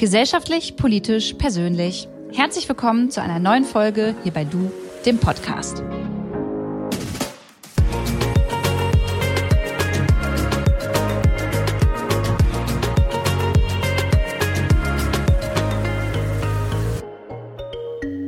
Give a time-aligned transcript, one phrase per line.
[0.00, 2.08] Gesellschaftlich, politisch, persönlich.
[2.32, 4.72] Herzlich willkommen zu einer neuen Folge hier bei Du,
[5.04, 5.82] dem Podcast.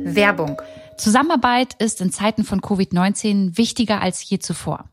[0.03, 0.61] Werbung.
[0.99, 4.92] Zusammenarbeit ist in Zeiten von Covid-19 wichtiger als je zuvor.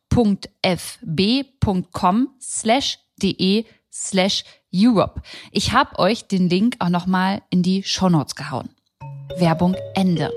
[0.11, 0.39] www.fb.com
[2.39, 4.43] slash de slash
[4.73, 5.21] Europe.
[5.51, 8.69] Ich habe euch den Link auch nochmal in die Shownotes gehauen.
[9.37, 10.31] Werbung Ende.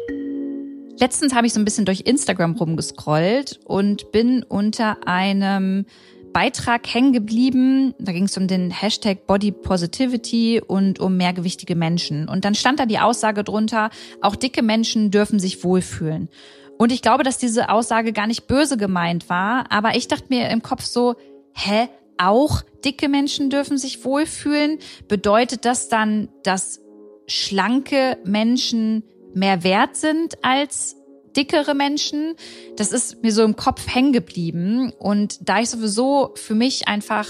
[0.99, 5.87] Letztens habe ich so ein bisschen durch Instagram rumgescrollt und bin unter einem
[6.33, 7.95] Beitrag hängen geblieben.
[7.99, 12.29] Da ging es um den Hashtag Body Positivity und um mehrgewichtige Menschen.
[12.29, 16.29] Und dann stand da die Aussage drunter, auch dicke Menschen dürfen sich wohlfühlen.
[16.79, 20.49] Und ich glaube, dass diese Aussage gar nicht böse gemeint war, aber ich dachte mir
[20.51, 21.15] im Kopf so,
[21.53, 24.79] hä, auch dicke Menschen dürfen sich wohlfühlen?
[25.09, 26.81] Bedeutet das dann, dass
[27.27, 30.97] schlanke Menschen mehr wert sind als
[31.37, 32.35] dickere Menschen?
[32.77, 34.93] Das ist mir so im Kopf hängen geblieben.
[34.99, 37.29] Und da ich sowieso für mich einfach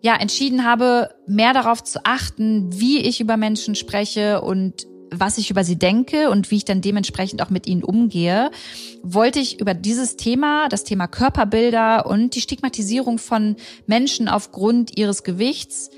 [0.00, 5.50] ja entschieden habe, mehr darauf zu achten, wie ich über Menschen spreche und was ich
[5.50, 8.50] über sie denke und wie ich dann dementsprechend auch mit ihnen umgehe,
[9.02, 15.22] wollte ich über dieses Thema, das Thema Körperbilder und die Stigmatisierung von Menschen aufgrund ihres
[15.22, 15.90] Gewichts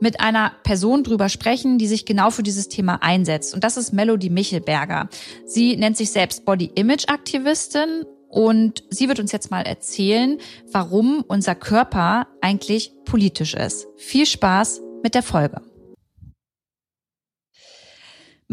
[0.00, 3.54] mit einer Person drüber sprechen, die sich genau für dieses Thema einsetzt.
[3.54, 5.08] Und das ist Melody Michelberger.
[5.46, 10.38] Sie nennt sich selbst Body Image Aktivistin und sie wird uns jetzt mal erzählen,
[10.72, 13.86] warum unser Körper eigentlich politisch ist.
[13.96, 15.62] Viel Spaß mit der Folge.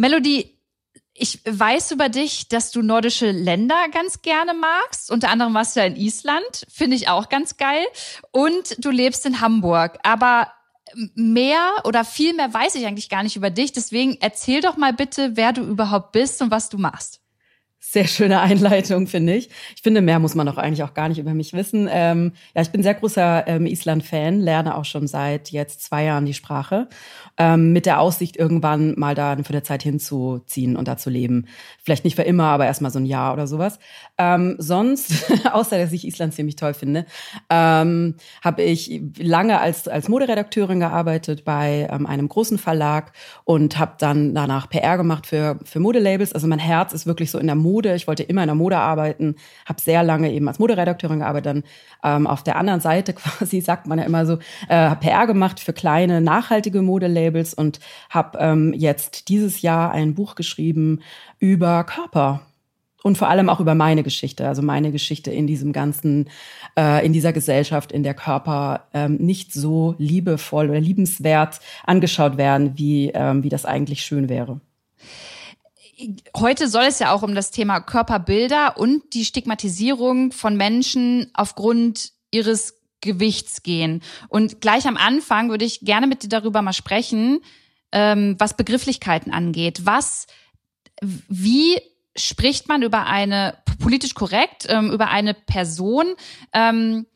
[0.02, 0.58] Melody,
[1.14, 5.12] ich weiß über dich, dass du nordische Länder ganz gerne magst.
[5.12, 7.86] Unter anderem warst du ja in Island, finde ich auch ganz geil.
[8.32, 10.00] Und du lebst in Hamburg.
[10.02, 10.52] Aber
[11.14, 13.74] mehr oder viel mehr weiß ich eigentlich gar nicht über dich.
[13.74, 17.21] Deswegen erzähl doch mal bitte, wer du überhaupt bist und was du machst.
[17.84, 19.50] Sehr schöne Einleitung, finde ich.
[19.76, 21.90] Ich finde, mehr muss man doch eigentlich auch gar nicht über mich wissen.
[21.92, 26.28] Ähm, ja, ich bin sehr großer ähm, Island-Fan, lerne auch schon seit jetzt zwei Jahren
[26.28, 26.88] die Sprache
[27.38, 31.48] ähm, mit der Aussicht, irgendwann mal da für eine Zeit hinzuziehen und da zu leben.
[31.84, 33.80] Vielleicht nicht für immer, aber erstmal so ein Jahr oder sowas.
[34.20, 37.08] Ähm, sonst, außer dass ich Island ziemlich toll finde,
[37.50, 38.14] ähm,
[38.44, 43.14] habe ich lange als, als Moderedakteurin gearbeitet bei ähm, einem großen Verlag
[43.44, 46.32] und habe dann danach PR gemacht für, für Modelabels.
[46.32, 47.71] Also mein Herz ist wirklich so in der Mode.
[47.80, 51.64] Ich wollte immer in der Mode arbeiten, habe sehr lange eben als Moderedakteurin gearbeitet, dann
[52.04, 54.40] ähm, auf der anderen Seite quasi, sagt man ja immer so,
[54.70, 57.80] äh, PR gemacht für kleine, nachhaltige Modelabels und
[58.10, 61.02] habe ähm, jetzt dieses Jahr ein Buch geschrieben
[61.40, 62.42] über Körper
[63.04, 66.30] und vor allem auch über meine Geschichte, also meine Geschichte in diesem ganzen,
[66.78, 72.78] äh, in dieser Gesellschaft, in der Körper ähm, nicht so liebevoll oder liebenswert angeschaut werden,
[72.78, 74.62] wie, ähm, wie das eigentlich schön wäre.
[76.36, 82.12] Heute soll es ja auch um das Thema Körperbilder und die Stigmatisierung von Menschen aufgrund
[82.32, 84.02] ihres Gewichts gehen.
[84.30, 87.42] Und gleich am Anfang würde ich gerne mit dir darüber mal sprechen,
[87.92, 89.86] ähm, was Begrifflichkeiten angeht.
[89.86, 90.28] Was,
[91.02, 91.80] wie
[92.16, 96.14] spricht man über eine, politisch korrekt, ähm, über eine Person,
[96.54, 97.08] ähm,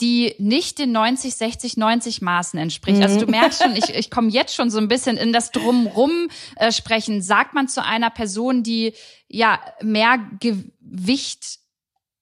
[0.00, 3.02] die nicht den 90, 60, 90 Maßen entspricht.
[3.02, 3.32] Also du mhm.
[3.32, 7.22] merkst schon, ich, ich komme jetzt schon so ein bisschen in das Drumrum äh, sprechen.
[7.22, 8.94] Sagt man zu einer Person, die
[9.28, 11.58] ja mehr Gewicht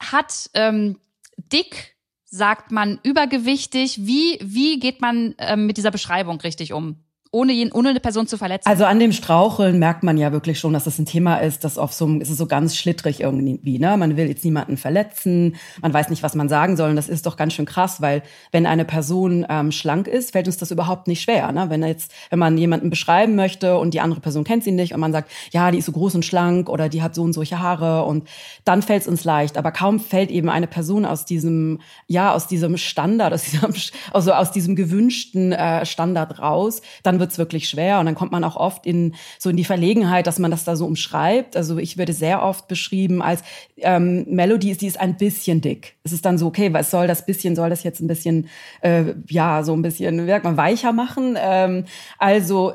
[0.01, 0.99] hat, ähm,
[1.37, 4.07] dick, sagt man übergewichtig.
[4.07, 7.05] Wie, wie geht man ähm, mit dieser Beschreibung richtig um?
[7.31, 8.69] Ohne, jeden, ohne eine Person zu verletzen.
[8.69, 11.79] Also an dem Straucheln merkt man ja wirklich schon, dass das ein Thema ist, das
[11.79, 13.97] auf so einem, ist es so ganz schlittrig irgendwie, ne?
[13.97, 16.91] Man will jetzt niemanden verletzen, man weiß nicht, was man sagen soll.
[16.91, 18.23] Und das ist doch ganz schön krass, weil
[18.53, 21.53] wenn eine Person ähm, schlank ist, fällt uns das überhaupt nicht schwer.
[21.53, 21.69] Ne?
[21.69, 25.01] Wenn jetzt, wenn man jemanden beschreiben möchte und die andere Person kennt sie nicht und
[25.01, 27.59] man sagt, ja, die ist so groß und schlank oder die hat so und solche
[27.59, 28.29] Haare und
[28.65, 29.59] dann fällt es uns leicht.
[29.59, 33.75] Aber kaum fällt eben eine Person aus diesem, ja, aus diesem Standard, aus diesem,
[34.13, 38.33] also aus diesem gewünschten äh, Standard raus, dann dann wird's wirklich schwer und dann kommt
[38.33, 41.57] man auch oft in so in die Verlegenheit, dass man das da so umschreibt.
[41.57, 43.43] Also ich würde sehr oft beschrieben als
[43.79, 45.97] ähm, Melody ist, die ist ein bisschen dick.
[46.05, 48.49] Es ist dann so, okay, was soll das bisschen, soll das jetzt ein bisschen,
[48.81, 51.37] äh, ja, so ein bisschen, wie sagt man, weicher machen?
[51.39, 51.85] Ähm,
[52.19, 52.75] also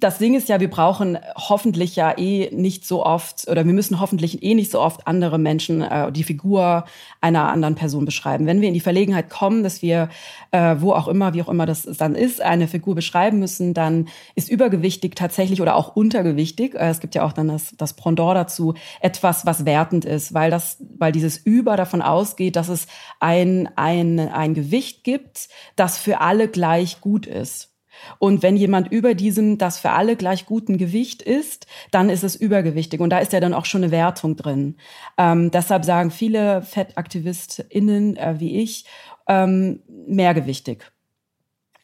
[0.00, 4.00] das Ding ist ja, wir brauchen hoffentlich ja eh nicht so oft oder wir müssen
[4.00, 6.84] hoffentlich eh nicht so oft andere Menschen, äh, die Figur
[7.20, 8.46] einer anderen Person beschreiben.
[8.46, 10.08] Wenn wir in die Verlegenheit kommen, dass wir,
[10.52, 14.08] äh, wo auch immer, wie auch immer das dann ist, eine Figur beschreiben müssen, dann
[14.36, 18.36] ist übergewichtig tatsächlich oder auch untergewichtig, äh, es gibt ja auch dann das, das Pendant
[18.36, 22.86] dazu, etwas, was wertend ist, weil das, weil dieses Über davon ausgeht, dass es
[23.18, 27.70] ein, ein, ein Gewicht gibt, das für alle gleich gut ist.
[28.18, 32.36] Und wenn jemand über diesem, das für alle gleich guten Gewicht ist, dann ist es
[32.36, 33.00] übergewichtig.
[33.00, 34.76] Und da ist ja dann auch schon eine Wertung drin.
[35.16, 38.84] Ähm, deshalb sagen viele FettaktivistInnen äh, wie ich,
[39.28, 40.90] ähm, mehrgewichtig.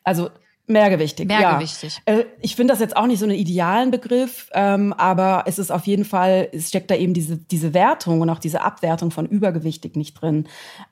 [0.02, 0.30] Also
[0.66, 2.00] Mehrgewichtig, Mehrgewichtig.
[2.08, 2.14] ja.
[2.14, 5.70] Äh, ich finde das jetzt auch nicht so einen idealen Begriff, ähm, aber es ist
[5.70, 9.26] auf jeden Fall, es steckt da eben diese, diese Wertung und auch diese Abwertung von
[9.26, 10.46] übergewichtig nicht drin.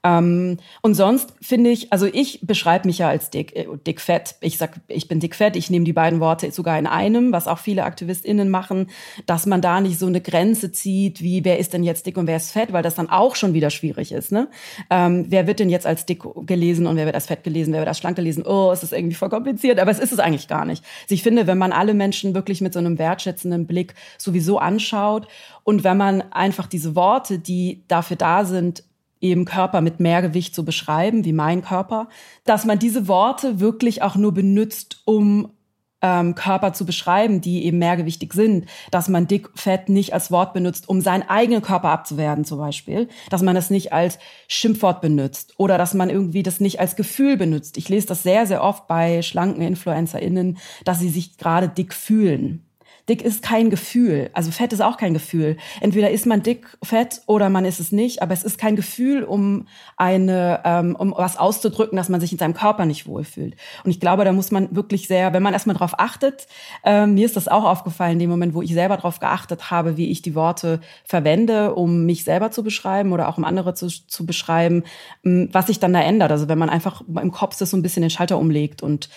[0.05, 4.35] Ähm, und sonst finde ich, also ich beschreibe mich ja als dick, äh, dick fett.
[4.43, 5.57] Ich sag, ich bin dick fett.
[5.57, 8.91] Ich nehme die beiden Worte sogar in einem, was auch viele AktivistInnen machen,
[9.25, 12.27] dass man da nicht so eine Grenze zieht, wie wer ist denn jetzt dick und
[12.27, 14.33] wer ist fett, weil das dann auch schon wieder schwierig ist.
[14.33, 14.49] Ne?
[14.91, 17.81] Ähm, wer wird denn jetzt als dick gelesen und wer wird als fett gelesen, wer
[17.81, 18.45] wird als schlank gelesen?
[18.47, 20.85] Oh, es ist irgendwie voll kompliziert kompliziert, aber es ist es eigentlich gar nicht.
[21.03, 25.29] Also ich finde, wenn man alle Menschen wirklich mit so einem wertschätzenden Blick sowieso anschaut
[25.65, 28.85] und wenn man einfach diese Worte, die dafür da sind,
[29.21, 32.09] eben Körper mit mehr Gewicht zu beschreiben, wie mein Körper,
[32.45, 35.53] dass man diese Worte wirklich auch nur benutzt, um
[36.03, 40.53] ähm, Körper zu beschreiben, die eben mehrgewichtig sind, dass man dick, fett nicht als Wort
[40.53, 44.19] benutzt, um seinen eigenen Körper abzuwerten zum Beispiel, dass man das nicht als
[44.49, 47.79] Schimpfwort benutzt oder dass man irgendwie das nicht als Gefühl benutzt.
[47.79, 52.67] Ich lese das sehr, sehr oft bei schlanken InfluencerInnen, dass sie sich gerade dick fühlen.
[53.09, 54.31] Dick ist kein Gefühl.
[54.33, 55.57] Also Fett ist auch kein Gefühl.
[55.81, 58.23] Entweder ist man dick, fett oder man ist es nicht.
[58.23, 59.67] Aber es ist kein Gefühl, um
[59.97, 63.57] eine, ähm, um was auszudrücken, dass man sich in seinem Körper nicht wohlfühlt.
[63.83, 66.47] Und ich glaube, da muss man wirklich sehr, wenn man erstmal drauf achtet,
[66.85, 69.97] ähm, mir ist das auch aufgefallen, in dem Moment, wo ich selber darauf geachtet habe,
[69.97, 73.89] wie ich die Worte verwende, um mich selber zu beschreiben oder auch um andere zu,
[73.89, 74.85] zu beschreiben,
[75.25, 76.31] ähm, was sich dann da ändert.
[76.31, 79.09] Also wenn man einfach im Kopf das so ein bisschen den Schalter umlegt und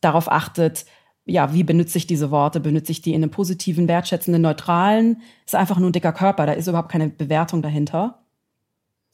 [0.00, 0.86] darauf achtet,
[1.28, 2.58] ja, wie benutze ich diese Worte?
[2.58, 5.22] Benutze ich die in einem positiven, wertschätzenden, neutralen?
[5.44, 8.22] Ist einfach nur ein dicker Körper, da ist überhaupt keine Bewertung dahinter.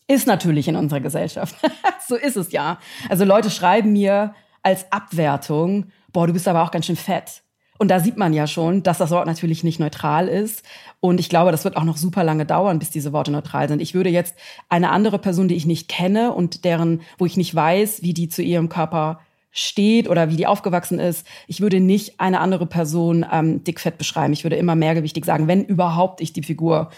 [0.06, 1.56] Ist natürlich in unserer Gesellschaft.
[2.06, 2.78] so ist es ja.
[3.08, 7.42] Also Leute schreiben mir als Abwertung, boah, du bist aber auch ganz schön fett.
[7.78, 10.62] Und da sieht man ja schon, dass das Wort natürlich nicht neutral ist.
[11.00, 13.82] Und ich glaube, das wird auch noch super lange dauern, bis diese Worte neutral sind.
[13.82, 14.36] Ich würde jetzt
[14.68, 18.28] eine andere Person, die ich nicht kenne und deren, wo ich nicht weiß, wie die
[18.28, 19.18] zu ihrem Körper
[19.54, 21.26] steht oder wie die aufgewachsen ist.
[21.46, 24.32] Ich würde nicht eine andere Person ähm, dickfett beschreiben.
[24.32, 26.90] Ich würde immer mehrgewichtig sagen, wenn überhaupt ich die Figur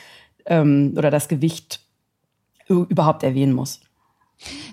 [0.47, 1.81] ähm, oder das Gewicht
[2.69, 3.81] überhaupt erwähnen muss.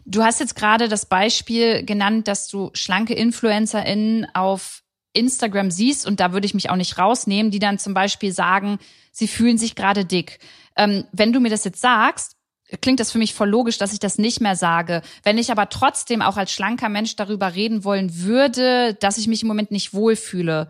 [0.06, 4.82] Du hast jetzt gerade das Beispiel genannt, dass du schlanke InfluencerInnen auf
[5.14, 8.80] Instagram siehst und da würde ich mich auch nicht rausnehmen, die dann zum Beispiel sagen,
[9.12, 10.40] sie fühlen sich gerade dick.
[10.76, 12.36] Ähm, wenn du mir das jetzt sagst,
[12.82, 15.02] klingt das für mich voll logisch, dass ich das nicht mehr sage.
[15.24, 19.42] Wenn ich aber trotzdem auch als schlanker Mensch darüber reden wollen würde, dass ich mich
[19.42, 20.70] im Moment nicht wohlfühle,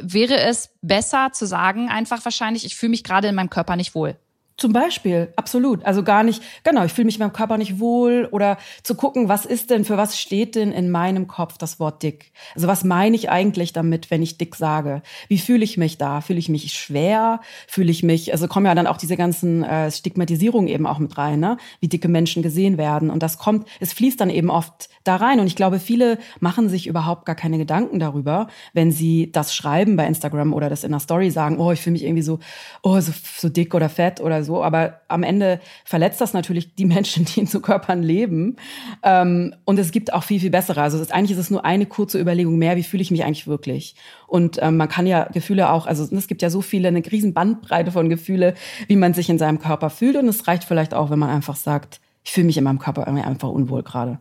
[0.00, 3.94] wäre es besser zu sagen, einfach wahrscheinlich, ich fühle mich gerade in meinem Körper nicht
[3.94, 4.16] wohl.
[4.58, 5.84] Zum Beispiel, absolut.
[5.84, 9.28] Also gar nicht, genau, ich fühle mich in meinem Körper nicht wohl oder zu gucken,
[9.28, 12.32] was ist denn, für was steht denn in meinem Kopf das Wort dick?
[12.56, 15.02] Also was meine ich eigentlich damit, wenn ich dick sage?
[15.28, 16.20] Wie fühle ich mich da?
[16.20, 17.40] Fühle ich mich schwer?
[17.68, 21.16] Fühle ich mich, also kommen ja dann auch diese ganzen äh, Stigmatisierungen eben auch mit
[21.16, 21.56] rein, ne?
[21.78, 23.10] wie dicke Menschen gesehen werden.
[23.10, 25.38] Und das kommt, es fließt dann eben oft da rein.
[25.38, 29.94] Und ich glaube, viele machen sich überhaupt gar keine Gedanken darüber, wenn sie das schreiben
[29.94, 32.40] bei Instagram oder das in der Story sagen, oh, ich fühle mich irgendwie so,
[32.82, 36.74] oh, so, so dick oder fett oder so so, aber am Ende verletzt das natürlich
[36.74, 38.56] die Menschen, die in so Körpern leben.
[39.04, 40.82] Ähm, und es gibt auch viel, viel bessere.
[40.82, 43.46] Also ist, eigentlich ist es nur eine kurze Überlegung mehr, wie fühle ich mich eigentlich
[43.46, 43.94] wirklich?
[44.26, 47.34] Und ähm, man kann ja Gefühle auch, also es gibt ja so viele, eine riesen
[47.34, 48.54] Bandbreite von Gefühle,
[48.88, 50.16] wie man sich in seinem Körper fühlt.
[50.16, 53.06] Und es reicht vielleicht auch, wenn man einfach sagt, ich fühle mich in meinem Körper
[53.06, 54.18] irgendwie einfach unwohl gerade.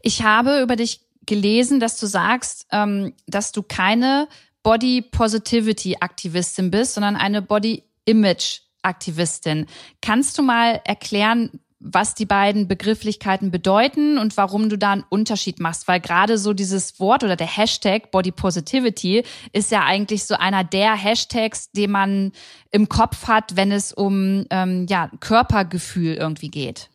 [0.00, 4.28] Ich habe über dich gelesen, dass du sagst, ähm, dass du keine
[4.62, 9.66] Body Positivity Aktivistin bist, sondern eine Body Image Aktivistin.
[10.00, 11.50] Kannst du mal erklären,
[11.84, 15.88] was die beiden Begrifflichkeiten bedeuten und warum du da einen Unterschied machst.
[15.88, 20.62] Weil gerade so dieses Wort oder der Hashtag Body Positivity ist ja eigentlich so einer
[20.62, 22.32] der Hashtags, den man
[22.70, 26.88] im Kopf hat, wenn es um ähm, ja, Körpergefühl irgendwie geht.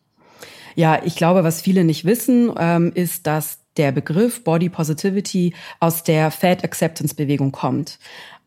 [0.75, 6.03] Ja, ich glaube, was viele nicht wissen, ähm, ist, dass der Begriff Body Positivity aus
[6.03, 7.99] der Fat Acceptance Bewegung kommt.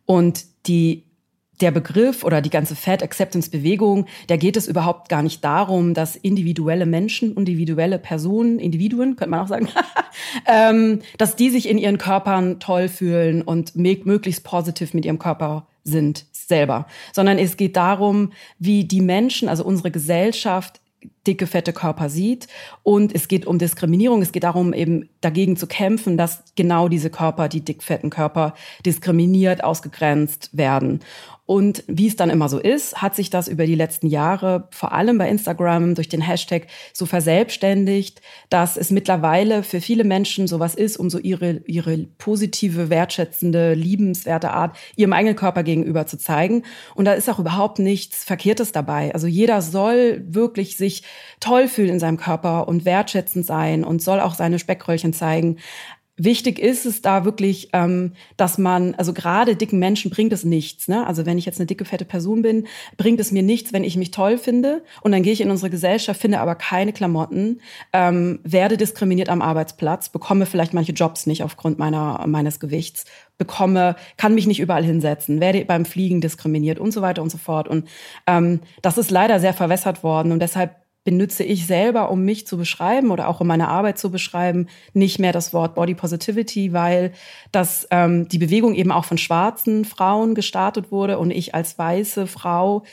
[0.07, 1.10] Und die
[1.61, 5.95] der Begriff oder die ganze Fat Acceptance Bewegung, da geht es überhaupt gar nicht darum,
[5.95, 9.69] dass individuelle Menschen, individuelle Personen, Individuen, könnte man auch sagen,
[10.47, 15.67] ähm, dass die sich in ihren Körpern toll fühlen und möglichst positiv mit ihrem Körper
[15.85, 20.81] sind selber, sondern es geht darum, wie die Menschen, also unsere Gesellschaft
[21.27, 22.49] dicke, fette Körper sieht.
[22.83, 24.23] Und es geht um Diskriminierung.
[24.23, 28.55] Es geht darum, eben dagegen zu kämpfen, dass genau diese Körper, die dick, fetten Körper,
[28.85, 31.01] diskriminiert, ausgegrenzt werden.
[31.51, 34.93] Und wie es dann immer so ist, hat sich das über die letzten Jahre, vor
[34.93, 40.77] allem bei Instagram, durch den Hashtag so verselbstständigt, dass es mittlerweile für viele Menschen sowas
[40.77, 46.63] ist, um so ihre, ihre positive, wertschätzende, liebenswerte Art ihrem eigenen Körper gegenüber zu zeigen.
[46.95, 49.13] Und da ist auch überhaupt nichts Verkehrtes dabei.
[49.13, 51.03] Also jeder soll wirklich sich
[51.41, 55.57] toll fühlen in seinem Körper und wertschätzend sein und soll auch seine Speckröllchen zeigen.
[56.23, 60.87] Wichtig ist es da wirklich, ähm, dass man, also gerade dicken Menschen bringt es nichts.
[60.87, 61.07] Ne?
[61.07, 62.67] Also wenn ich jetzt eine dicke, fette Person bin,
[62.99, 65.71] bringt es mir nichts, wenn ich mich toll finde und dann gehe ich in unsere
[65.71, 67.63] Gesellschaft, finde aber keine Klamotten,
[67.95, 73.07] ähm, werde diskriminiert am Arbeitsplatz, bekomme vielleicht manche Jobs nicht aufgrund meiner meines Gewichts,
[73.39, 77.39] bekomme, kann mich nicht überall hinsetzen, werde beim Fliegen diskriminiert und so weiter und so
[77.39, 77.67] fort.
[77.67, 77.89] Und
[78.27, 82.57] ähm, das ist leider sehr verwässert worden und deshalb benutze ich selber, um mich zu
[82.59, 87.13] beschreiben oder auch um meine Arbeit zu beschreiben, nicht mehr das Wort Body Positivity, weil
[87.53, 92.27] das ähm, die Bewegung eben auch von schwarzen Frauen gestartet wurde und ich als weiße
[92.27, 92.85] Frau,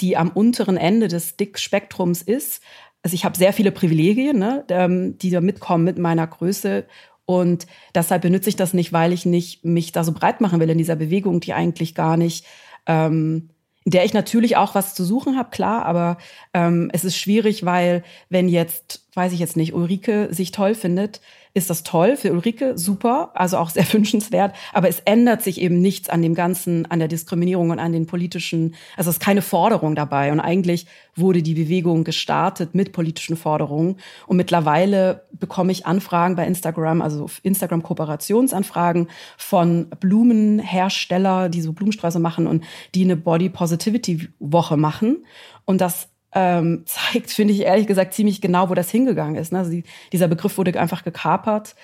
[0.00, 2.60] die am unteren Ende des Dickspektrums ist,
[3.04, 6.86] also ich habe sehr viele Privilegien, ne, ähm, die da mitkommen mit meiner Größe
[7.26, 10.70] und deshalb benutze ich das nicht, weil ich nicht mich da so breit machen will
[10.70, 12.46] in dieser Bewegung, die eigentlich gar nicht
[12.86, 13.50] ähm,
[13.84, 16.16] in der ich natürlich auch was zu suchen habe, klar, aber
[16.54, 21.20] ähm, es ist schwierig, weil wenn jetzt, weiß ich jetzt nicht, Ulrike sich toll findet,
[21.56, 25.80] ist das toll für Ulrike, super, also auch sehr wünschenswert, aber es ändert sich eben
[25.80, 29.40] nichts an dem Ganzen, an der Diskriminierung und an den politischen, also es ist keine
[29.40, 30.32] Forderung dabei.
[30.32, 33.96] Und eigentlich wurde die Bewegung gestartet mit politischen Forderungen.
[34.26, 42.18] Und mittlerweile bekomme ich Anfragen bei Instagram, also Instagram Kooperationsanfragen von Blumenhersteller, die so Blumensträuße
[42.18, 42.64] machen und
[42.96, 45.24] die eine Body Positivity Woche machen.
[45.66, 49.52] Und das ähm, zeigt, finde ich ehrlich gesagt, ziemlich genau, wo das hingegangen ist.
[49.52, 49.60] Ne?
[49.60, 51.74] Also die, dieser Begriff wurde einfach gekapert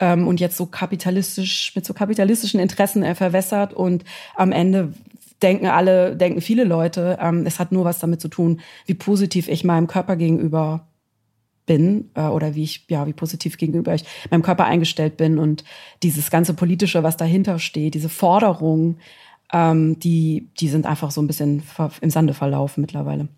[0.00, 4.92] ähm, und jetzt so kapitalistisch, mit so kapitalistischen Interessen äh, verwässert und am Ende
[5.42, 9.48] denken alle, denken viele Leute, ähm, es hat nur was damit zu tun, wie positiv
[9.48, 10.88] ich meinem Körper gegenüber
[11.66, 15.64] bin äh, oder wie ich ja wie positiv gegenüber ich meinem Körper eingestellt bin und
[16.02, 18.98] dieses ganze politische, was dahinter steht, diese Forderungen,
[19.52, 21.62] ähm, die die sind einfach so ein bisschen
[22.00, 23.28] im Sande verlaufen mittlerweile.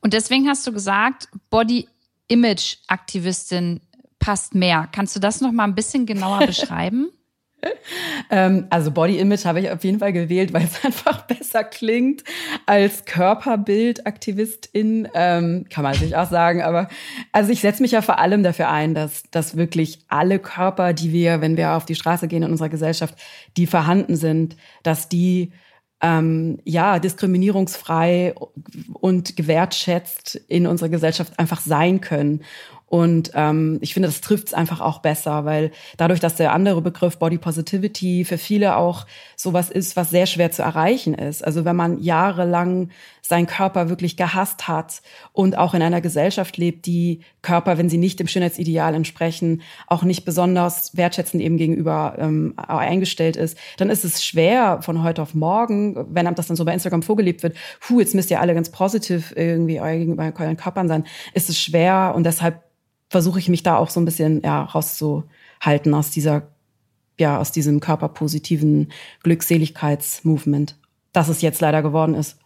[0.00, 1.88] Und deswegen hast du gesagt, Body
[2.28, 3.80] Image Aktivistin
[4.18, 4.88] passt mehr.
[4.92, 7.10] Kannst du das noch mal ein bisschen genauer beschreiben?
[8.30, 12.24] ähm, also Body Image habe ich auf jeden Fall gewählt, weil es einfach besser klingt
[12.66, 16.62] als Körperbildaktivistin, ähm, kann man sich auch sagen.
[16.62, 16.88] Aber
[17.30, 21.12] also ich setze mich ja vor allem dafür ein, dass, dass wirklich alle Körper, die
[21.12, 23.14] wir, wenn wir auf die Straße gehen in unserer Gesellschaft,
[23.56, 25.52] die vorhanden sind, dass die
[26.02, 28.34] ähm, ja, diskriminierungsfrei
[28.92, 32.42] und gewertschätzt in unserer Gesellschaft einfach sein können.
[32.92, 36.82] Und ähm, ich finde, das trifft es einfach auch besser, weil dadurch, dass der andere
[36.82, 41.42] Begriff Body Positivity für viele auch sowas ist, was sehr schwer zu erreichen ist.
[41.42, 42.90] Also wenn man jahrelang
[43.22, 45.00] seinen Körper wirklich gehasst hat
[45.32, 50.02] und auch in einer Gesellschaft lebt, die Körper, wenn sie nicht dem Schönheitsideal entsprechen, auch
[50.02, 55.32] nicht besonders wertschätzend eben gegenüber ähm, eingestellt ist, dann ist es schwer von heute auf
[55.32, 57.56] morgen, wenn einem das dann so bei Instagram vorgelebt wird,
[57.88, 62.12] hu, jetzt müsst ihr alle ganz positiv irgendwie gegenüber euren Körpern sein, ist es schwer
[62.14, 62.60] und deshalb
[63.12, 66.48] versuche ich mich da auch so ein bisschen ja, rauszuhalten aus dieser,
[67.18, 68.90] ja, aus diesem körperpositiven
[69.22, 70.76] Glückseligkeitsmovement,
[71.12, 72.38] das es jetzt leider geworden ist.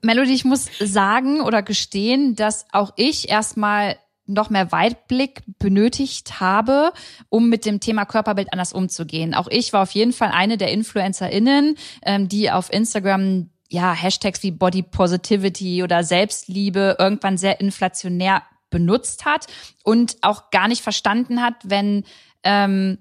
[0.00, 6.92] Melody, ich muss sagen oder gestehen, dass auch ich erstmal noch mehr Weitblick benötigt habe,
[7.28, 9.34] um mit dem Thema Körperbild anders umzugehen.
[9.34, 14.42] Auch ich war auf jeden Fall eine der InfluencerInnen, ähm, die auf Instagram ja Hashtags
[14.42, 19.46] wie Body Positivity oder Selbstliebe irgendwann sehr inflationär benutzt hat
[19.84, 22.04] und auch gar nicht verstanden hat, wenn
[22.42, 22.98] ähm,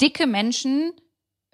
[0.00, 0.92] dicke Menschen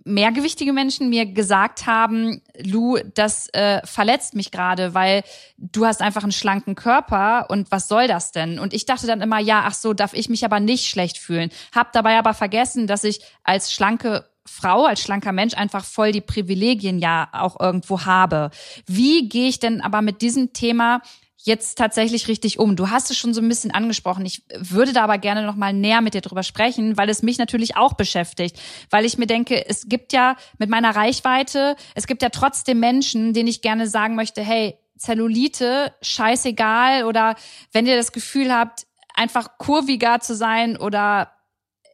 [0.09, 5.23] mehrgewichtige Menschen mir gesagt haben, Lu, das äh, verletzt mich gerade, weil
[5.59, 8.59] du hast einfach einen schlanken Körper und was soll das denn?
[8.59, 11.51] Und ich dachte dann immer, ja, ach so, darf ich mich aber nicht schlecht fühlen.
[11.75, 16.23] Hab dabei aber vergessen, dass ich als schlanke Frau, als schlanker Mensch einfach voll die
[16.23, 18.51] Privilegien ja auch irgendwo habe.
[18.87, 21.03] Wie gehe ich denn aber mit diesem Thema
[21.39, 22.77] jetzt tatsächlich richtig um?
[22.77, 24.27] Du hast es schon so ein bisschen angesprochen.
[24.27, 27.39] Ich würde da aber gerne noch mal näher mit dir drüber sprechen, weil es mich
[27.39, 28.59] natürlich auch beschäftigt,
[28.91, 33.33] weil ich mir denke, es gibt ja mit meiner Reichweite, es gibt ja trotzdem Menschen,
[33.33, 37.37] denen ich gerne sagen möchte, hey, Zellulite, scheißegal oder
[37.73, 41.33] wenn ihr das Gefühl habt, einfach kurviger zu sein oder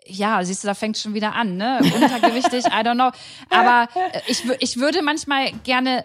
[0.07, 1.81] ja, siehst du, da fängt schon wieder an, ne?
[1.81, 3.11] Untergewichtig, I don't know.
[3.49, 6.05] Aber äh, ich, ich würde manchmal gerne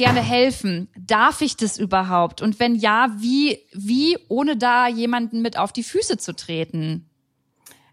[0.00, 0.88] gerne helfen.
[0.98, 2.40] Darf ich das überhaupt?
[2.40, 7.09] Und wenn ja, wie, wie, ohne da jemanden mit auf die Füße zu treten?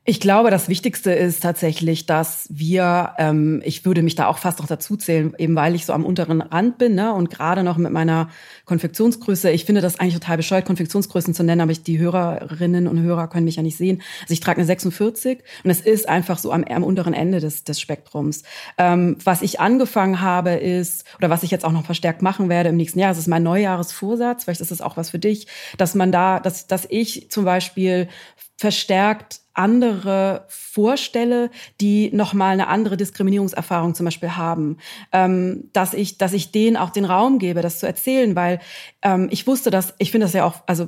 [0.10, 4.60] Ich glaube, das Wichtigste ist tatsächlich, dass wir, ähm, ich würde mich da auch fast
[4.60, 7.76] noch dazu zählen, eben weil ich so am unteren Rand bin ne, und gerade noch
[7.76, 8.30] mit meiner
[8.64, 9.52] Konfektionsgröße.
[9.52, 13.28] Ich finde das eigentlich total bescheuert, Konfektionsgrößen zu nennen, aber ich, die Hörerinnen und Hörer
[13.28, 14.02] können mich ja nicht sehen.
[14.22, 17.66] Also ich trage eine 46 und es ist einfach so am, am unteren Ende des,
[17.66, 18.44] des Spektrums.
[18.78, 22.70] Ähm, was ich angefangen habe ist, oder was ich jetzt auch noch verstärkt machen werde
[22.70, 25.48] im nächsten Jahr, das ist mein Neujahresvorsatz, vielleicht ist es auch was für dich,
[25.78, 28.08] dass man da, dass, dass ich zum Beispiel
[28.56, 31.50] verstärkt andere vorstelle,
[31.82, 34.78] die nochmal eine andere Diskriminierungserfahrung zum Beispiel haben,
[35.12, 38.60] ähm, dass ich, dass ich denen auch den Raum gebe, das zu erzählen, weil
[39.02, 40.88] ähm, ich wusste, dass ich finde das ja auch, also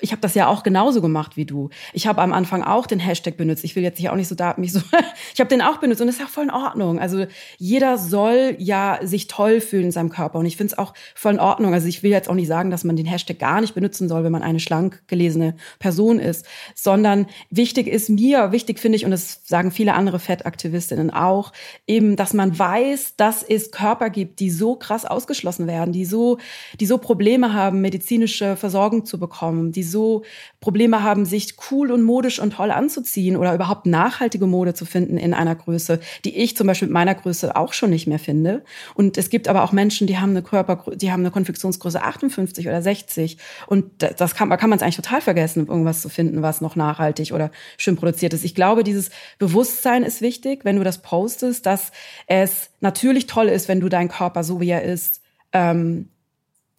[0.00, 1.70] ich habe das ja auch genauso gemacht wie du.
[1.94, 3.64] Ich habe am Anfang auch den Hashtag benutzt.
[3.64, 4.80] Ich will jetzt hier auch nicht so da mich so,
[5.34, 7.00] ich habe den auch benutzt und das ist ja voll in Ordnung.
[7.00, 7.24] Also
[7.56, 11.32] jeder soll ja sich toll fühlen in seinem Körper und ich finde es auch voll
[11.32, 11.72] in Ordnung.
[11.72, 14.24] Also ich will jetzt auch nicht sagen, dass man den Hashtag gar nicht benutzen soll,
[14.24, 19.10] wenn man eine schlank gelesene Person ist, sondern wichtig ist mir, wichtig finde ich, und
[19.10, 21.52] das sagen viele andere Fettaktivistinnen auch,
[21.86, 26.38] eben, dass man weiß, dass es Körper gibt, die so krass ausgeschlossen werden, die so,
[26.78, 30.22] die so Probleme haben, medizinische Versorgung zu bekommen, die so
[30.60, 35.16] Probleme haben, sich cool und modisch und toll anzuziehen oder überhaupt nachhaltige Mode zu finden
[35.16, 38.64] in einer Größe, die ich zum Beispiel mit meiner Größe auch schon nicht mehr finde.
[38.94, 42.66] Und es gibt aber auch Menschen, die haben eine Körper, die haben eine Konfektionsgröße 58
[42.68, 43.38] oder 60.
[43.66, 47.32] Und das kann, kann man es eigentlich total vergessen, irgendwas zu finden, was noch nachhaltig
[47.32, 48.44] oder schön produziert ist.
[48.44, 51.92] Ich glaube, dieses Bewusstsein ist wichtig, wenn du das postest, dass
[52.26, 56.08] es natürlich toll ist, wenn du deinen Körper so wie er ist, ähm,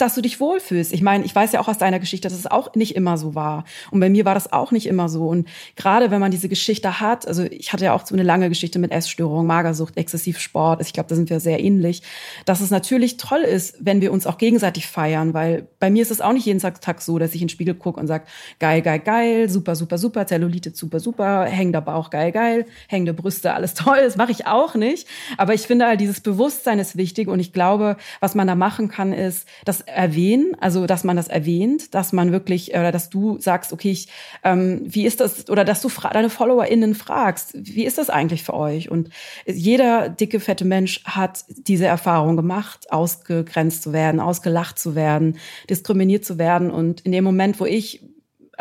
[0.02, 0.94] dass du dich wohlfühlst.
[0.94, 3.36] Ich meine, ich weiß ja auch aus deiner Geschichte, dass es auch nicht immer so
[3.36, 3.66] war.
[3.92, 5.28] Und bei mir war das auch nicht immer so.
[5.28, 8.50] Und gerade wenn man diese Geschichte hat, also ich hatte ja auch so eine lange
[8.50, 10.80] Geschichte mit Essstörung, Magersucht, Exzessivsport.
[10.80, 12.02] Also ich glaube, da sind wir sehr ähnlich.
[12.46, 16.12] Dass es natürlich toll ist, wenn wir uns auch gegenseitig feiern, weil bei mir ist
[16.12, 18.26] es auch nicht jeden Tag so, dass ich in den Spiegel gucke und sage,
[18.60, 23.54] geil, geil, geil, super, super, super, Zellulite, super, super, hängender Bauch, geil, geil, hängende Brüste,
[23.54, 24.00] alles toll.
[24.04, 25.08] Das mache ich auch nicht.
[25.38, 27.28] Aber ich finde halt, dieses Bewusstsein ist wichtig.
[27.28, 31.28] Und ich glaube, was man da machen kann, ist, dass erwähnen, also dass man das
[31.28, 34.08] erwähnt, dass man wirklich, oder dass du sagst, okay, ich,
[34.44, 38.54] ähm, wie ist das, oder dass du deine FollowerInnen fragst, wie ist das eigentlich für
[38.54, 38.90] euch?
[38.90, 39.10] Und
[39.46, 45.38] jeder dicke, fette Mensch hat diese Erfahrung gemacht, ausgegrenzt zu werden, ausgelacht zu werden,
[45.70, 46.72] diskriminiert zu werden.
[46.72, 48.02] Und in dem Moment, wo ich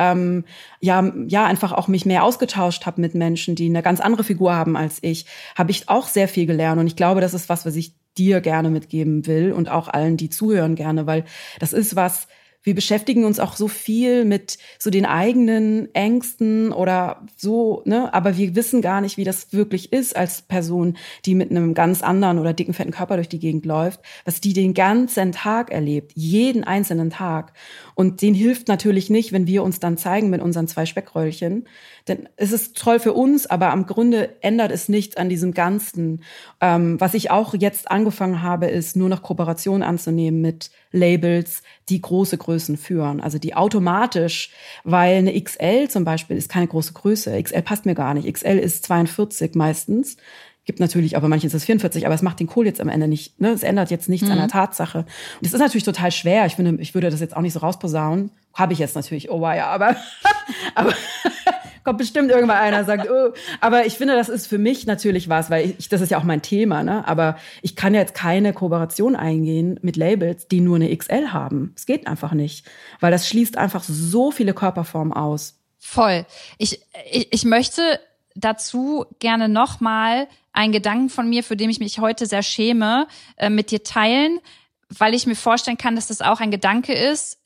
[0.00, 0.44] ähm,
[0.80, 4.54] ja, ja, einfach auch mich mehr ausgetauscht habe mit Menschen, die eine ganz andere Figur
[4.54, 6.80] haben als ich, habe ich auch sehr viel gelernt.
[6.80, 10.16] Und ich glaube, das ist was, was ich dir gerne mitgeben will und auch allen,
[10.16, 11.24] die zuhören gerne, weil
[11.58, 12.28] das ist was,
[12.62, 18.12] wir beschäftigen uns auch so viel mit so den eigenen Ängsten oder so, ne?
[18.12, 22.02] Aber wir wissen gar nicht, wie das wirklich ist als Person, die mit einem ganz
[22.02, 26.12] anderen oder dicken, fetten Körper durch die Gegend läuft, was die den ganzen Tag erlebt,
[26.14, 27.54] jeden einzelnen Tag.
[28.00, 31.68] Und den hilft natürlich nicht, wenn wir uns dann zeigen mit unseren zwei Speckröllchen.
[32.08, 36.22] Denn es ist toll für uns, aber am Grunde ändert es nichts an diesem Ganzen.
[36.62, 42.00] Ähm, was ich auch jetzt angefangen habe, ist nur noch Kooperation anzunehmen mit Labels, die
[42.00, 43.20] große Größen führen.
[43.20, 44.50] Also die automatisch,
[44.82, 47.42] weil eine XL zum Beispiel ist keine große Größe.
[47.42, 48.32] XL passt mir gar nicht.
[48.32, 50.16] XL ist 42 meistens.
[50.64, 53.40] Gibt natürlich, aber manches ist 44, aber es macht den Kohl jetzt am Ende nicht.
[53.40, 53.48] Ne?
[53.48, 54.32] Es ändert jetzt nichts mhm.
[54.32, 54.98] an der Tatsache.
[54.98, 56.44] Und es ist natürlich total schwer.
[56.46, 58.30] Ich finde, ich würde das jetzt auch nicht so rausposaunen.
[58.52, 59.96] Habe ich jetzt natürlich, oh ja, aber,
[60.74, 60.92] aber
[61.84, 63.32] kommt bestimmt irgendwann einer sagt, oh.
[63.60, 66.24] aber ich finde, das ist für mich natürlich was, weil ich, das ist ja auch
[66.24, 67.06] mein Thema, ne?
[67.08, 71.72] Aber ich kann jetzt keine Kooperation eingehen mit Labels, die nur eine XL haben.
[71.76, 72.66] Es geht einfach nicht,
[73.00, 75.58] weil das schließt einfach so viele Körperformen aus.
[75.78, 76.26] Voll.
[76.58, 77.98] Ich, ich, ich möchte
[78.40, 83.50] dazu gerne nochmal einen Gedanken von mir, für den ich mich heute sehr schäme, äh,
[83.50, 84.40] mit dir teilen,
[84.88, 87.38] weil ich mir vorstellen kann, dass das auch ein Gedanke ist,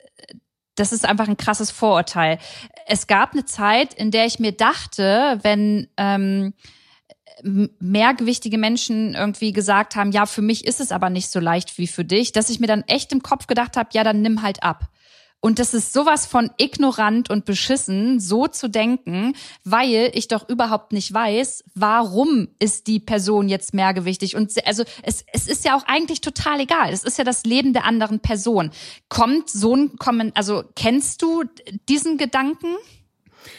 [0.76, 2.38] das ist einfach ein krasses Vorurteil.
[2.86, 6.54] Es gab eine Zeit, in der ich mir dachte, wenn ähm,
[7.42, 11.86] mehrgewichtige Menschen irgendwie gesagt haben, ja, für mich ist es aber nicht so leicht wie
[11.86, 14.62] für dich, dass ich mir dann echt im Kopf gedacht habe, ja, dann nimm halt
[14.62, 14.88] ab.
[15.44, 20.94] Und das ist sowas von ignorant und beschissen, so zu denken, weil ich doch überhaupt
[20.94, 24.36] nicht weiß, warum ist die Person jetzt mehrgewichtig.
[24.36, 26.94] Und also es, es ist ja auch eigentlich total egal.
[26.94, 28.70] Es ist ja das Leben der anderen Person.
[29.10, 31.44] Kommt so ein Kommen, also kennst du
[31.90, 32.76] diesen Gedanken?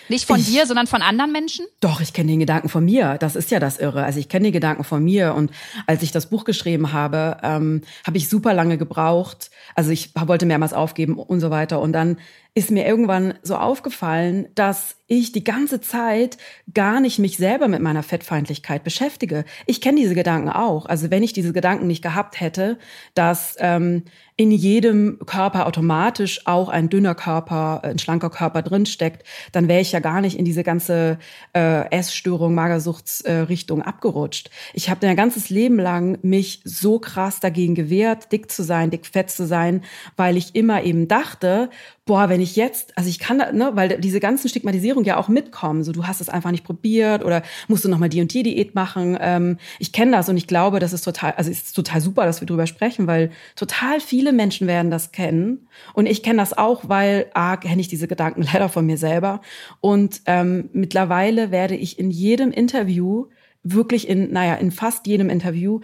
[0.09, 1.65] Nicht von ich, dir, sondern von anderen Menschen?
[1.79, 3.17] Doch, ich kenne den Gedanken von mir.
[3.19, 4.03] Das ist ja das Irre.
[4.03, 5.33] Also ich kenne den Gedanken von mir.
[5.33, 5.51] Und
[5.87, 9.51] als ich das Buch geschrieben habe, ähm, habe ich super lange gebraucht.
[9.75, 11.79] Also ich wollte mehrmals aufgeben und so weiter.
[11.79, 12.17] Und dann
[12.57, 16.37] ist mir irgendwann so aufgefallen, dass ich die ganze Zeit
[16.73, 19.45] gar nicht mich selber mit meiner Fettfeindlichkeit beschäftige.
[19.67, 20.87] Ich kenne diese Gedanken auch.
[20.87, 22.79] Also wenn ich diese Gedanken nicht gehabt hätte,
[23.13, 24.03] dass ähm,
[24.37, 29.91] in jedem Körper automatisch auch ein dünner Körper, ein schlanker Körper drinsteckt, dann wäre ich
[29.91, 31.19] ja gar nicht in diese ganze
[31.53, 34.49] äh, Essstörung, Magersuchtsrichtung äh, abgerutscht.
[34.73, 39.05] Ich habe mein ganzes Leben lang mich so krass dagegen gewehrt, dick zu sein, dick
[39.05, 39.83] fett zu sein,
[40.17, 41.69] weil ich immer eben dachte,
[42.05, 45.83] boah, wenn ich jetzt, also ich kann, ne, weil diese ganzen Stigmatisierung ja auch mitkommen,
[45.83, 48.75] so du hast es einfach nicht probiert oder musst du nochmal die und die Diät
[48.75, 49.17] machen.
[49.19, 52.25] Ähm, ich kenne das und ich glaube, das ist total, also es ist total super,
[52.25, 55.67] dass wir drüber sprechen, weil total viele Menschen werden das kennen.
[55.93, 59.41] Und ich kenne das auch, weil a kenne ich diese Gedanken leider von mir selber.
[59.81, 63.27] Und ähm, mittlerweile werde ich in jedem Interview
[63.65, 65.79] wirklich in, naja, in fast jedem Interview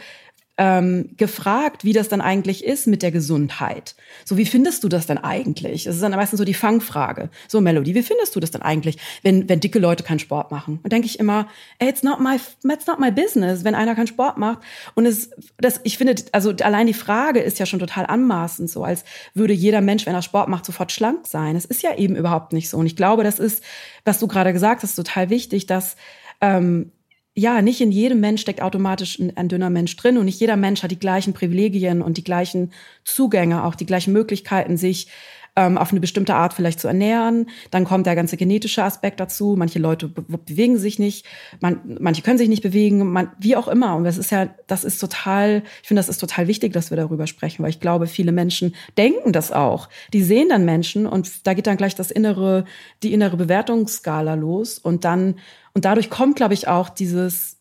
[0.57, 3.95] ähm, gefragt, wie das dann eigentlich ist mit der Gesundheit.
[4.25, 5.85] So, wie findest du das denn eigentlich?
[5.85, 7.29] Das ist dann meistens so die Fangfrage.
[7.47, 10.79] So, Melody, wie findest du das denn eigentlich, wenn, wenn dicke Leute keinen Sport machen?
[10.83, 11.47] Und denke ich immer,
[11.79, 12.37] ey, it's not my,
[12.69, 14.59] it's not my business, wenn einer keinen Sport macht.
[14.93, 18.83] Und es, das, ich finde, also allein die Frage ist ja schon total anmaßend, so
[18.83, 21.55] als würde jeder Mensch, wenn er Sport macht, sofort schlank sein.
[21.55, 22.77] Es ist ja eben überhaupt nicht so.
[22.77, 23.63] Und ich glaube, das ist,
[24.03, 25.95] was du gerade gesagt hast, total wichtig, dass
[26.41, 26.91] ähm,
[27.33, 30.57] ja, nicht in jedem Mensch steckt automatisch ein, ein, dünner Mensch drin und nicht jeder
[30.57, 32.73] Mensch hat die gleichen Privilegien und die gleichen
[33.05, 35.07] Zugänge, auch die gleichen Möglichkeiten, sich
[35.61, 37.49] ähm, auf eine bestimmte Art vielleicht zu ernähren.
[37.69, 39.55] Dann kommt der ganze genetische Aspekt dazu.
[39.57, 41.25] Manche Leute be bewegen sich nicht,
[41.59, 43.95] man, manche können sich nicht bewegen, man, wie auch immer.
[43.95, 46.97] Und das ist ja, das ist total, ich finde, das ist total wichtig, dass wir
[46.97, 49.89] darüber sprechen, weil ich glaube, viele Menschen denken das auch.
[50.13, 52.65] Die sehen dann Menschen und da geht dann gleich das innere,
[53.03, 55.35] die innere Bewertungsskala los und dann,
[55.73, 57.57] und dadurch kommt, glaube ich, auch dieses,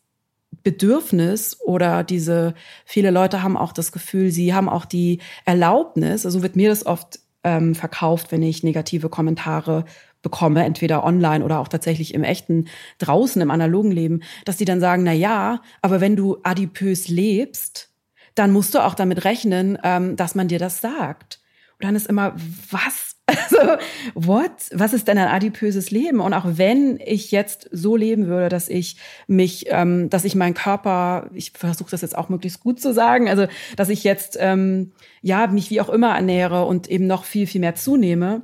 [0.63, 2.53] Bedürfnis oder diese,
[2.85, 6.85] viele Leute haben auch das Gefühl, sie haben auch die Erlaubnis, also wird mir das
[6.85, 9.85] oft ähm, verkauft, wenn ich negative Kommentare
[10.21, 12.67] bekomme, entweder online oder auch tatsächlich im echten
[12.99, 17.89] draußen im analogen Leben, dass die dann sagen, na ja, aber wenn du adipös lebst,
[18.35, 21.39] dann musst du auch damit rechnen, ähm, dass man dir das sagt.
[21.73, 22.35] Und dann ist immer,
[22.69, 23.10] was?
[23.31, 23.77] Also,
[24.13, 24.51] what?
[24.71, 26.19] Was ist denn ein adipöses Leben?
[26.19, 30.53] Und auch wenn ich jetzt so leben würde, dass ich mich, ähm, dass ich meinen
[30.53, 34.91] Körper, ich versuche das jetzt auch möglichst gut zu sagen, also dass ich jetzt ähm,
[35.21, 38.43] ja mich wie auch immer ernähre und eben noch viel, viel mehr zunehme,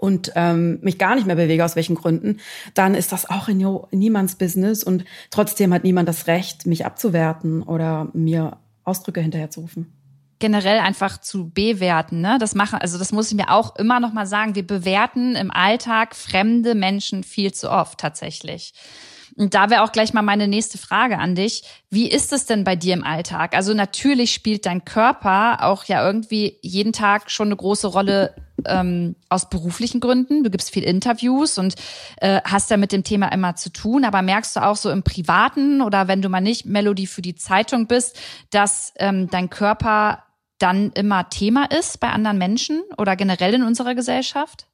[0.00, 2.40] und ähm, mich gar nicht mehr bewege, aus welchen Gründen,
[2.74, 6.84] dann ist das auch in, in niemands Business und trotzdem hat niemand das Recht, mich
[6.84, 9.97] abzuwerten oder mir Ausdrücke hinterherzurufen
[10.38, 12.20] generell einfach zu bewerten.
[12.20, 12.38] Ne?
[12.38, 14.54] Das machen, also das muss ich mir auch immer noch mal sagen.
[14.54, 18.72] Wir bewerten im Alltag fremde Menschen viel zu oft tatsächlich.
[19.38, 21.62] Und da wäre auch gleich mal meine nächste Frage an dich.
[21.90, 23.54] Wie ist es denn bei dir im Alltag?
[23.54, 28.34] Also natürlich spielt dein Körper auch ja irgendwie jeden Tag schon eine große Rolle
[28.66, 30.42] ähm, aus beruflichen Gründen.
[30.42, 31.76] Du gibst viel Interviews und
[32.16, 34.04] äh, hast ja mit dem Thema immer zu tun.
[34.04, 37.36] Aber merkst du auch so im Privaten oder wenn du mal nicht Melody für die
[37.36, 38.18] Zeitung bist,
[38.50, 40.24] dass ähm, dein Körper
[40.58, 44.66] dann immer Thema ist bei anderen Menschen oder generell in unserer Gesellschaft?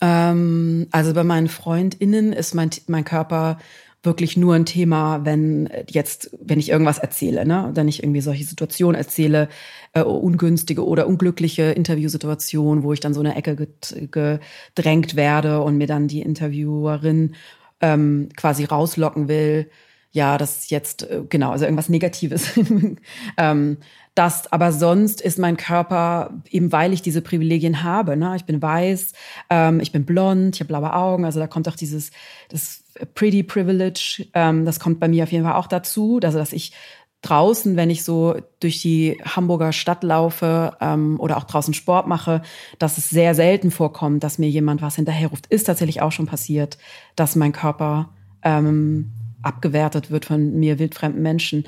[0.00, 3.58] Ähm, also bei meinen FreundInnen ist mein, mein Körper
[4.06, 7.72] wirklich nur ein Thema, wenn jetzt, wenn ich irgendwas erzähle, ne?
[7.74, 9.48] Wenn ich irgendwie solche Situationen erzähle,
[9.92, 13.56] äh, ungünstige oder unglückliche Interviewsituationen, wo ich dann so in eine Ecke
[13.90, 17.34] gedrängt werde und mir dann die Interviewerin
[17.80, 19.68] ähm, quasi rauslocken will.
[20.12, 22.52] Ja, das ist jetzt, äh, genau, also irgendwas Negatives.
[23.36, 23.78] ähm,
[24.16, 28.34] das, aber sonst ist mein Körper, eben weil ich diese Privilegien habe, ne?
[28.34, 29.12] ich bin weiß,
[29.50, 32.10] ähm, ich bin blond, ich habe blaue Augen, also da kommt auch dieses,
[32.48, 32.82] das
[33.14, 36.72] Pretty Privilege, ähm, das kommt bei mir auf jeden Fall auch dazu, also dass ich
[37.20, 42.40] draußen, wenn ich so durch die Hamburger Stadt laufe ähm, oder auch draußen Sport mache,
[42.78, 45.46] dass es sehr selten vorkommt, dass mir jemand was hinterherruft.
[45.48, 46.78] Ist tatsächlich auch schon passiert,
[47.16, 48.10] dass mein Körper
[48.42, 51.64] ähm, abgewertet wird von mir wildfremden Menschen.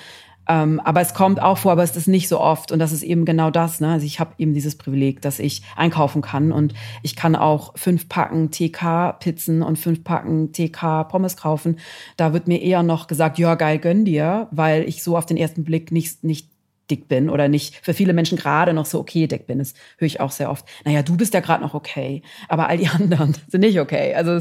[0.49, 2.73] Ähm, aber es kommt auch vor, aber es ist nicht so oft.
[2.73, 3.81] Und das ist eben genau das.
[3.81, 3.89] Ne?
[3.89, 8.09] Also ich habe eben dieses Privileg, dass ich einkaufen kann und ich kann auch fünf
[8.09, 11.79] Packen TK-Pizzen und fünf Packen TK-Pommes kaufen.
[12.17, 15.37] Da wird mir eher noch gesagt, ja geil, gönn dir, weil ich so auf den
[15.37, 16.49] ersten Blick nicht, nicht
[16.91, 19.59] dick bin oder nicht für viele Menschen gerade noch so okay dick bin.
[19.59, 20.65] Das höre ich auch sehr oft.
[20.85, 24.15] Naja, du bist ja gerade noch okay, aber all die anderen sind nicht okay.
[24.15, 24.41] Also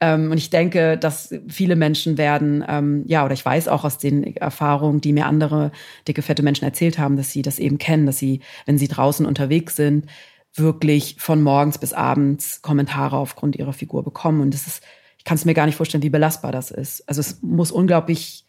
[0.00, 3.98] ähm, und ich denke, dass viele Menschen werden, ähm, ja, oder ich weiß auch aus
[3.98, 5.72] den Erfahrungen, die mir andere
[6.06, 9.26] dicke, fette Menschen erzählt haben, dass sie das eben kennen, dass sie, wenn sie draußen
[9.26, 10.06] unterwegs sind,
[10.54, 14.40] wirklich von morgens bis abends Kommentare aufgrund ihrer Figur bekommen.
[14.40, 14.82] Und das ist,
[15.18, 17.08] ich kann es mir gar nicht vorstellen, wie belastbar das ist.
[17.08, 18.43] Also es muss unglaublich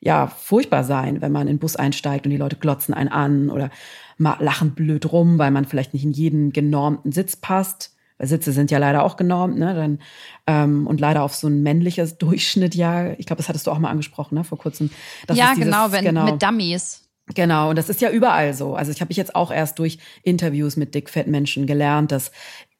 [0.00, 3.50] ja furchtbar sein, wenn man in den Bus einsteigt und die Leute glotzen einen an
[3.50, 3.70] oder
[4.18, 7.94] lachen blöd rum, weil man vielleicht nicht in jeden genormten Sitz passt.
[8.18, 9.74] Weil Sitze sind ja leider auch genormt, ne?
[9.74, 9.98] Dann,
[10.46, 13.78] ähm, und leider auf so ein männliches Durchschnitt, ja, ich glaube, das hattest du auch
[13.78, 14.90] mal angesprochen, ne, vor kurzem.
[15.32, 17.08] ja, dieses, genau, wenn, genau, mit Dummies.
[17.34, 18.74] Genau, und das ist ja überall so.
[18.74, 22.30] Also ich habe ich jetzt auch erst durch Interviews mit dickfetten Menschen gelernt, dass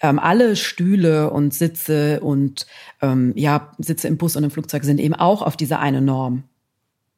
[0.00, 2.66] ähm, alle Stühle und Sitze und
[3.00, 6.44] ähm, ja Sitze im Bus und im Flugzeug sind eben auch auf diese eine Norm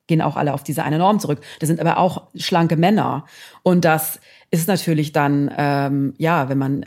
[0.06, 1.40] gehen auch alle auf diese eine Norm zurück.
[1.60, 3.24] Das sind aber auch schlanke Männer.
[3.62, 6.86] Und das ist natürlich dann, ähm, ja, wenn man,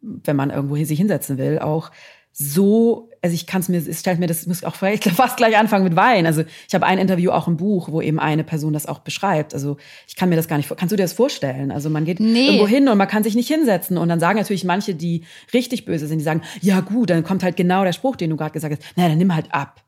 [0.00, 1.90] wenn man irgendwo sich hinsetzen will, auch
[2.32, 5.36] so, also ich kann es mir, es stellt mir das, ich muss auch vielleicht fast
[5.36, 6.24] gleich anfangen mit Wein.
[6.24, 9.52] Also ich habe ein Interview auch im Buch, wo eben eine Person das auch beschreibt.
[9.52, 9.76] Also
[10.08, 11.70] ich kann mir das gar nicht, kannst du dir das vorstellen?
[11.70, 12.46] Also man geht nee.
[12.46, 15.84] irgendwo hin und man kann sich nicht hinsetzen und dann sagen natürlich manche, die richtig
[15.84, 18.52] böse sind, die sagen, ja gut, dann kommt halt genau der Spruch, den du gerade
[18.52, 19.82] gesagt hast, naja, dann nimm halt ab.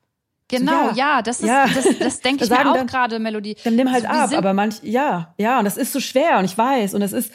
[0.49, 1.67] Genau, ja, ja, das ist, ja.
[1.67, 3.57] das, das denke ich mir auch gerade, Melodie.
[3.65, 6.45] Dann nimm halt so, ab, aber manch, ja, ja, und das ist so schwer und
[6.45, 7.33] ich weiß und es ist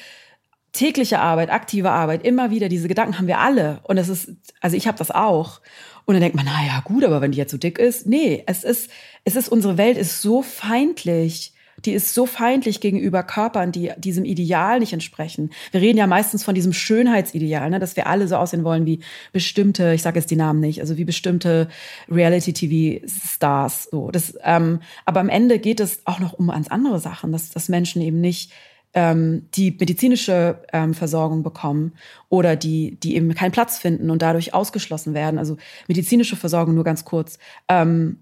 [0.71, 4.77] tägliche Arbeit, aktive Arbeit, immer wieder diese Gedanken haben wir alle und es ist, also
[4.77, 5.61] ich habe das auch
[6.05, 8.43] und dann denkt man, na ja, gut, aber wenn die jetzt so dick ist, nee,
[8.45, 8.91] es ist,
[9.23, 11.53] es ist unsere Welt ist so feindlich
[11.89, 15.49] die ist so feindlich gegenüber Körpern, die diesem Ideal nicht entsprechen.
[15.71, 18.99] Wir reden ja meistens von diesem Schönheitsideal, ne, dass wir alle so aussehen wollen wie
[19.33, 21.67] bestimmte, ich sage jetzt die Namen nicht, also wie bestimmte
[22.11, 23.89] Reality-TV-Stars.
[23.91, 24.11] So,
[24.43, 28.03] ähm, aber am Ende geht es auch noch um ganz andere Sachen, dass, dass Menschen
[28.03, 28.51] eben nicht
[28.93, 31.93] ähm, die medizinische ähm, Versorgung bekommen
[32.29, 35.39] oder die, die eben keinen Platz finden und dadurch ausgeschlossen werden.
[35.39, 37.39] Also medizinische Versorgung nur ganz kurz.
[37.67, 38.19] Ähm,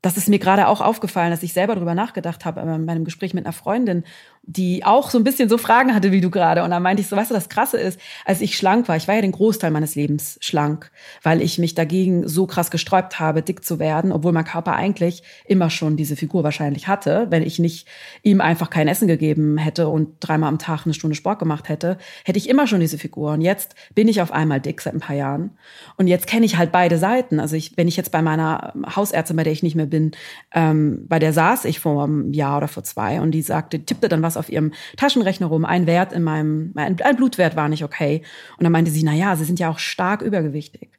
[0.00, 3.34] das ist mir gerade auch aufgefallen, dass ich selber darüber nachgedacht habe in meinem Gespräch
[3.34, 4.04] mit einer Freundin
[4.48, 6.64] die auch so ein bisschen so Fragen hatte wie du gerade.
[6.64, 9.06] Und da meinte ich so, weißt du, das Krasse ist, als ich schlank war, ich
[9.06, 10.90] war ja den Großteil meines Lebens schlank,
[11.22, 15.22] weil ich mich dagegen so krass gesträubt habe, dick zu werden, obwohl mein Körper eigentlich
[15.44, 17.26] immer schon diese Figur wahrscheinlich hatte.
[17.28, 17.86] Wenn ich nicht
[18.22, 21.98] ihm einfach kein Essen gegeben hätte und dreimal am Tag eine Stunde Sport gemacht hätte,
[22.24, 23.32] hätte ich immer schon diese Figur.
[23.32, 25.50] Und jetzt bin ich auf einmal dick seit ein paar Jahren.
[25.98, 27.38] Und jetzt kenne ich halt beide Seiten.
[27.38, 30.12] Also ich, wenn ich jetzt bei meiner Hausärztin, bei der ich nicht mehr bin,
[30.54, 34.08] ähm, bei der saß ich vor einem Jahr oder vor zwei und die sagte, tippte
[34.08, 38.22] dann was auf ihrem Taschenrechner rum, ein Wert in meinem, ein, Blutwert war nicht okay.
[38.56, 40.90] Und dann meinte sie, na ja, sie sind ja auch stark übergewichtig.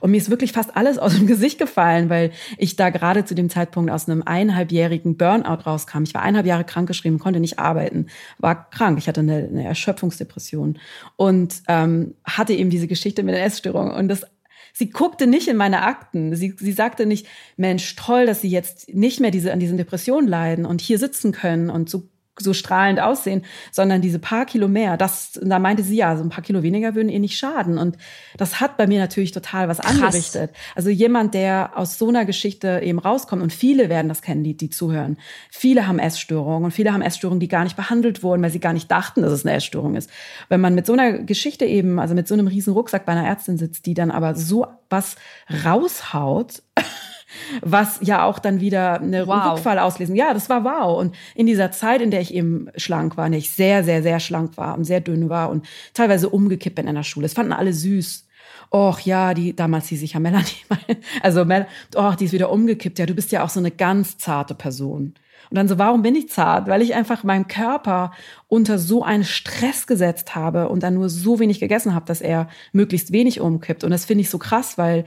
[0.00, 3.34] Und mir ist wirklich fast alles aus dem Gesicht gefallen, weil ich da gerade zu
[3.34, 6.02] dem Zeitpunkt aus einem eineinhalbjährigen Burnout rauskam.
[6.02, 8.06] Ich war eineinhalb Jahre krankgeschrieben, konnte nicht arbeiten,
[8.38, 8.98] war krank.
[8.98, 10.78] Ich hatte eine, eine Erschöpfungsdepression
[11.16, 13.90] und ähm, hatte eben diese Geschichte mit der Essstörung.
[13.90, 14.26] Und das
[14.72, 16.34] sie guckte nicht in meine Akten.
[16.36, 20.28] Sie, sie sagte nicht, Mensch, toll, dass Sie jetzt nicht mehr diese, an diesen Depressionen
[20.28, 24.96] leiden und hier sitzen können und so so strahlend aussehen, sondern diese paar Kilo mehr,
[24.96, 27.78] das, da meinte sie ja, so ein paar Kilo weniger würden ihr nicht schaden.
[27.78, 27.96] Und
[28.36, 29.94] das hat bei mir natürlich total was Krass.
[29.94, 30.50] angerichtet.
[30.74, 34.56] Also jemand, der aus so einer Geschichte eben rauskommt, und viele werden das kennen, die,
[34.56, 35.16] die zuhören.
[35.50, 38.72] Viele haben Essstörungen und viele haben Essstörungen, die gar nicht behandelt wurden, weil sie gar
[38.72, 40.10] nicht dachten, dass es eine Essstörung ist.
[40.48, 43.26] Wenn man mit so einer Geschichte eben, also mit so einem riesen Rucksack bei einer
[43.26, 45.16] Ärztin sitzt, die dann aber so was
[45.64, 46.62] raushaut,
[47.62, 49.52] was ja auch dann wieder eine wow.
[49.52, 50.16] Rückfall auslesen.
[50.16, 50.98] Ja, das war wow.
[50.98, 54.02] Und in dieser Zeit, in der ich eben schlank war, in der ich sehr, sehr,
[54.02, 57.34] sehr schlank war und sehr dünn war und teilweise umgekippt bin in der Schule, das
[57.34, 58.26] fanden alle süß.
[58.72, 60.46] Och ja, die damals hieß ich ja Melanie.
[61.22, 62.98] Also Mel, oh, die ist wieder umgekippt.
[62.98, 65.14] Ja, du bist ja auch so eine ganz zarte Person.
[65.50, 66.66] Und dann so, warum bin ich zart?
[66.66, 68.12] Weil ich einfach meinem Körper
[68.48, 72.48] unter so einen Stress gesetzt habe und dann nur so wenig gegessen habe, dass er
[72.72, 73.84] möglichst wenig umkippt.
[73.84, 75.04] Und das finde ich so krass, weil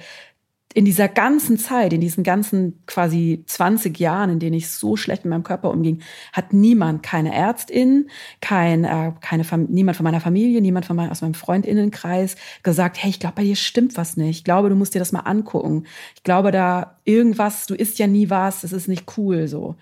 [0.76, 5.26] in dieser ganzen Zeit, in diesen ganzen quasi 20 Jahren, in denen ich so schlecht
[5.26, 6.02] mit meinem Körper umging,
[6.32, 11.22] hat niemand, keine Ärztin, kein, äh, keine niemand von meiner Familie, niemand von mein, aus
[11.22, 14.38] meinem Freundinnenkreis gesagt, hey, ich glaube, bei dir stimmt was nicht.
[14.38, 15.86] Ich glaube, du musst dir das mal angucken.
[16.16, 19.76] Ich glaube, da irgendwas, du isst ja nie was, das ist nicht cool so.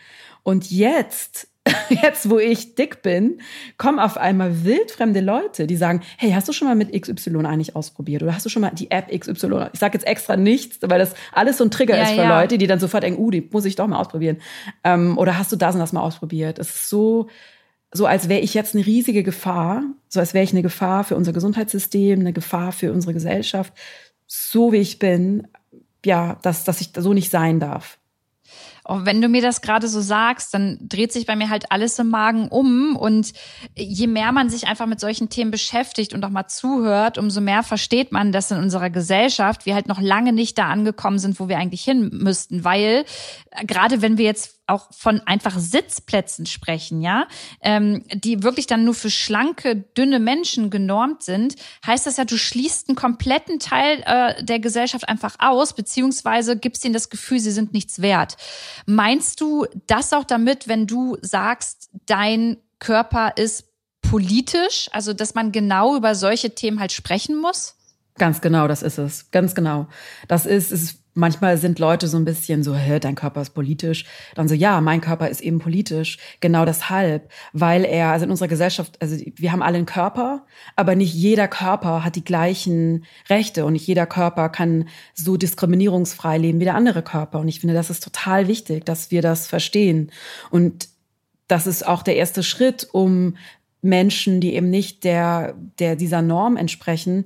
[0.43, 1.49] Und jetzt
[1.89, 3.41] jetzt, wo ich dick bin,
[3.77, 7.75] kommen auf einmal wildfremde Leute, die sagen, hey, hast du schon mal mit XY eigentlich
[7.75, 8.23] ausprobiert?
[8.23, 9.69] Oder hast du schon mal die App XY?
[9.73, 12.39] Ich sage jetzt extra nichts, weil das alles so ein Trigger ja, ist für ja.
[12.39, 14.37] Leute, die dann sofort denken, uh, die muss ich doch mal ausprobieren.
[14.83, 16.59] Ähm, oder hast du das und das mal ausprobiert?
[16.59, 17.27] Es ist so,
[17.91, 21.15] so als wäre ich jetzt eine riesige Gefahr, so als wäre ich eine Gefahr für
[21.15, 23.73] unser Gesundheitssystem, eine Gefahr für unsere Gesellschaft.
[24.25, 25.47] So wie ich bin,
[26.05, 27.96] ja, dass, dass ich so nicht sein darf.
[28.89, 31.99] Oh, wenn du mir das gerade so sagst, dann dreht sich bei mir halt alles
[31.99, 32.95] im Magen um.
[32.95, 33.33] Und
[33.75, 37.63] je mehr man sich einfach mit solchen Themen beschäftigt und auch mal zuhört, umso mehr
[37.63, 41.49] versteht man, dass in unserer Gesellschaft wir halt noch lange nicht da angekommen sind, wo
[41.49, 42.63] wir eigentlich hin müssten.
[42.63, 43.05] Weil
[43.51, 47.27] äh, gerade wenn wir jetzt auch von einfach Sitzplätzen sprechen, ja,
[47.61, 52.37] ähm, die wirklich dann nur für schlanke, dünne Menschen genormt sind, heißt das ja, du
[52.37, 57.51] schließt einen kompletten Teil äh, der Gesellschaft einfach aus, beziehungsweise gibst ihnen das Gefühl, sie
[57.51, 58.37] sind nichts wert.
[58.85, 63.65] Meinst du das auch damit, wenn du sagst, dein Körper ist
[64.01, 67.75] politisch, also dass man genau über solche Themen halt sprechen muss?
[68.17, 69.31] Ganz genau, das ist es.
[69.31, 69.87] Ganz genau.
[70.27, 74.05] Das ist, ist manchmal sind Leute so ein bisschen so, hä, dein Körper ist politisch.
[74.35, 76.17] Dann so, ja, mein Körper ist eben politisch.
[76.39, 80.95] Genau deshalb, weil er, also in unserer Gesellschaft, also wir haben alle einen Körper, aber
[80.95, 86.59] nicht jeder Körper hat die gleichen Rechte und nicht jeder Körper kann so diskriminierungsfrei leben
[86.59, 87.39] wie der andere Körper.
[87.39, 90.11] Und ich finde, das ist total wichtig, dass wir das verstehen.
[90.51, 90.89] Und
[91.47, 93.35] das ist auch der erste Schritt, um
[93.81, 97.25] Menschen, die eben nicht der, der dieser Norm entsprechen,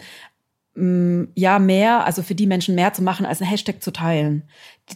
[0.74, 4.44] ja mehr, also für die Menschen mehr zu machen, als ein Hashtag zu teilen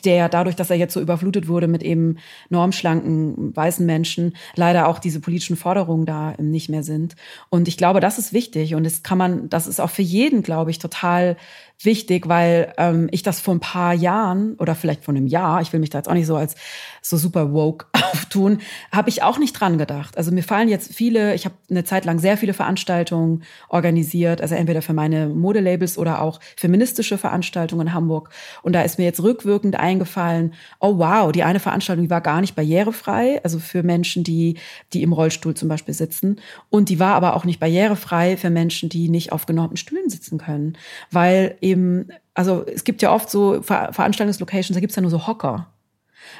[0.03, 2.17] der dadurch, dass er jetzt so überflutet wurde mit eben
[2.49, 7.15] normschlanken weißen Menschen, leider auch diese politischen Forderungen da nicht mehr sind.
[7.49, 10.41] Und ich glaube, das ist wichtig und das kann man, das ist auch für jeden,
[10.41, 11.37] glaube ich, total
[11.79, 15.73] wichtig, weil ähm, ich das vor ein paar Jahren oder vielleicht vor einem Jahr, ich
[15.73, 16.55] will mich da jetzt auch nicht so als
[17.01, 18.59] so super woke auftun,
[18.91, 20.17] habe ich auch nicht dran gedacht.
[20.17, 24.55] Also mir fallen jetzt viele, ich habe eine Zeit lang sehr viele Veranstaltungen organisiert, also
[24.55, 28.29] entweder für meine Modelabels oder auch feministische Veranstaltungen in Hamburg.
[28.63, 32.41] Und da ist mir jetzt rückwirkend eingefallen, oh wow, die eine Veranstaltung die war gar
[32.41, 34.57] nicht barrierefrei, also für Menschen, die,
[34.93, 36.39] die im Rollstuhl zum Beispiel sitzen.
[36.69, 40.37] Und die war aber auch nicht barrierefrei für Menschen, die nicht auf genormten Stühlen sitzen
[40.37, 40.77] können.
[41.09, 45.27] Weil eben, also es gibt ja oft so Ver Veranstaltungslocations, da gibt's ja nur so
[45.27, 45.67] Hocker.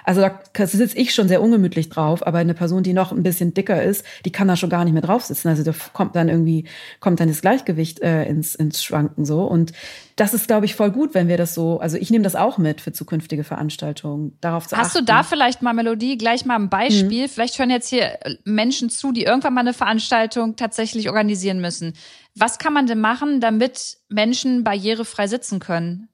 [0.03, 3.53] Also da sitze ich schon sehr ungemütlich drauf, aber eine Person, die noch ein bisschen
[3.53, 5.47] dicker ist, die kann da schon gar nicht mehr drauf sitzen.
[5.47, 6.65] Also da kommt dann irgendwie,
[6.99, 9.43] kommt dann das Gleichgewicht äh, ins, ins Schwanken so.
[9.43, 9.73] Und
[10.15, 12.57] das ist, glaube ich, voll gut, wenn wir das so, also ich nehme das auch
[12.57, 15.05] mit für zukünftige Veranstaltungen, darauf zu Hast achten.
[15.05, 17.23] du da vielleicht mal Melodie, gleich mal ein Beispiel?
[17.23, 17.29] Mhm.
[17.29, 21.93] Vielleicht hören jetzt hier Menschen zu, die irgendwann mal eine Veranstaltung tatsächlich organisieren müssen.
[22.38, 26.10] Was kann man denn machen, damit Menschen barrierefrei sitzen können?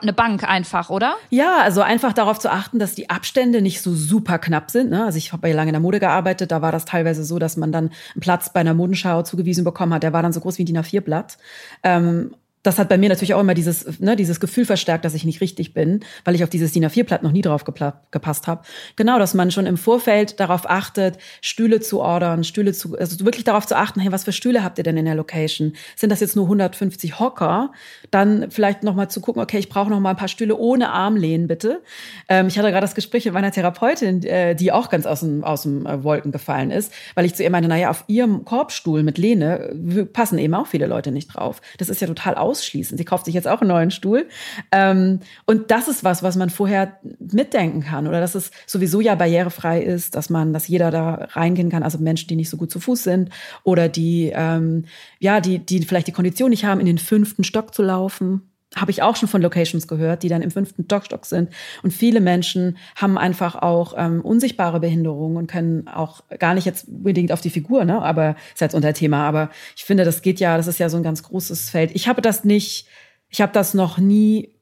[0.00, 1.16] eine Bank einfach, oder?
[1.30, 4.90] Ja, also einfach darauf zu achten, dass die Abstände nicht so super knapp sind.
[4.90, 5.04] Ne?
[5.04, 7.56] Also ich habe ja lange in der Mode gearbeitet, da war das teilweise so, dass
[7.56, 10.02] man dann einen Platz bei einer Modenschau zugewiesen bekommen hat.
[10.02, 11.38] Der war dann so groß wie ein DIN A4-Blatt.
[11.82, 15.24] Ähm, das hat bei mir natürlich auch immer dieses, ne, dieses Gefühl verstärkt, dass ich
[15.24, 18.62] nicht richtig bin, weil ich auf dieses DIN A4-Blatt noch nie drauf gepasst habe.
[18.96, 23.44] Genau, dass man schon im Vorfeld darauf achtet, Stühle zu ordern, Stühle zu, also wirklich
[23.44, 25.72] darauf zu achten, hey, was für Stühle habt ihr denn in der Location?
[25.96, 27.72] Sind das jetzt nur 150 Hocker?
[28.10, 31.48] Dann vielleicht nochmal zu gucken, okay, ich brauche noch mal ein paar Stühle ohne Armlehnen,
[31.48, 31.82] bitte.
[32.28, 35.42] Ähm, ich hatte gerade das Gespräch mit meiner Therapeutin, äh, die auch ganz aus dem,
[35.42, 39.02] aus dem äh, Wolken gefallen ist, weil ich zu ihr meinte, naja, auf ihrem Korbstuhl
[39.02, 41.60] mit Lehne passen eben auch viele Leute nicht drauf.
[41.78, 42.98] Das ist ja total aus ausschließen.
[42.98, 44.28] Sie kauft sich jetzt auch einen neuen Stuhl.
[44.70, 49.14] Ähm, und das ist was, was man vorher mitdenken kann oder dass es sowieso ja
[49.14, 51.82] barrierefrei ist, dass man, dass jeder da reingehen kann.
[51.82, 53.30] Also Menschen, die nicht so gut zu Fuß sind
[53.64, 54.84] oder die, ähm,
[55.18, 58.90] ja, die, die vielleicht die Kondition nicht haben, in den fünften Stock zu laufen habe
[58.90, 61.50] ich auch schon von Locations gehört, die dann im fünften Stock sind.
[61.82, 66.88] Und viele Menschen haben einfach auch ähm, unsichtbare Behinderungen und können auch gar nicht jetzt
[66.88, 68.00] unbedingt auf die Figur, ne?
[68.02, 69.26] Aber ist jetzt unser Thema.
[69.26, 71.90] Aber ich finde, das geht ja, das ist ja so ein ganz großes Feld.
[71.94, 72.86] Ich habe das nicht,
[73.28, 74.54] ich habe das noch nie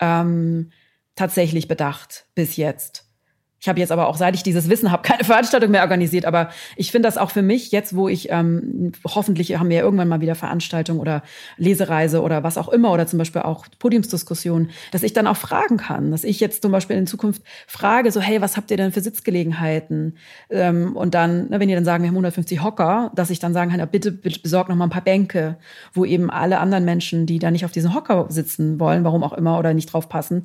[0.00, 0.70] ähm,
[1.14, 3.07] tatsächlich bedacht bis jetzt.
[3.60, 6.24] Ich habe jetzt aber auch, seit ich dieses Wissen habe, keine Veranstaltung mehr organisiert.
[6.24, 9.82] Aber ich finde das auch für mich, jetzt wo ich, ähm, hoffentlich haben wir ja
[9.82, 11.22] irgendwann mal wieder Veranstaltung oder
[11.56, 15.76] Lesereise oder was auch immer oder zum Beispiel auch Podiumsdiskussionen, dass ich dann auch fragen
[15.76, 16.12] kann.
[16.12, 19.00] Dass ich jetzt zum Beispiel in Zukunft frage, so, hey, was habt ihr denn für
[19.00, 20.16] Sitzgelegenheiten?
[20.50, 23.54] Ähm, und dann, ne, wenn ihr dann sagen, wir haben 150 Hocker, dass ich dann
[23.54, 25.56] sagen kann, ja, bitte, bitte besorgt noch mal ein paar Bänke,
[25.92, 29.32] wo eben alle anderen Menschen, die da nicht auf diesen Hocker sitzen wollen, warum auch
[29.32, 30.44] immer, oder nicht drauf passen,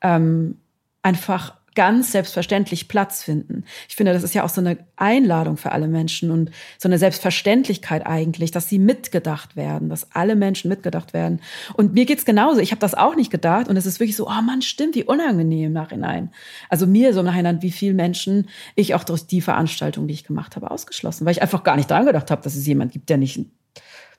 [0.00, 0.56] ähm,
[1.02, 3.64] einfach ganz selbstverständlich Platz finden.
[3.88, 6.98] Ich finde, das ist ja auch so eine Einladung für alle Menschen und so eine
[6.98, 11.40] Selbstverständlichkeit eigentlich, dass sie mitgedacht werden, dass alle Menschen mitgedacht werden.
[11.74, 12.60] Und mir geht's genauso.
[12.60, 15.04] Ich habe das auch nicht gedacht und es ist wirklich so, oh Mann, stimmt, wie
[15.04, 16.32] unangenehm im Nachhinein.
[16.68, 20.24] Also mir so im Nachhinein, wie viele Menschen ich auch durch die Veranstaltung, die ich
[20.24, 23.08] gemacht habe, ausgeschlossen, weil ich einfach gar nicht dran gedacht habe, dass es jemand gibt,
[23.08, 23.40] der nicht,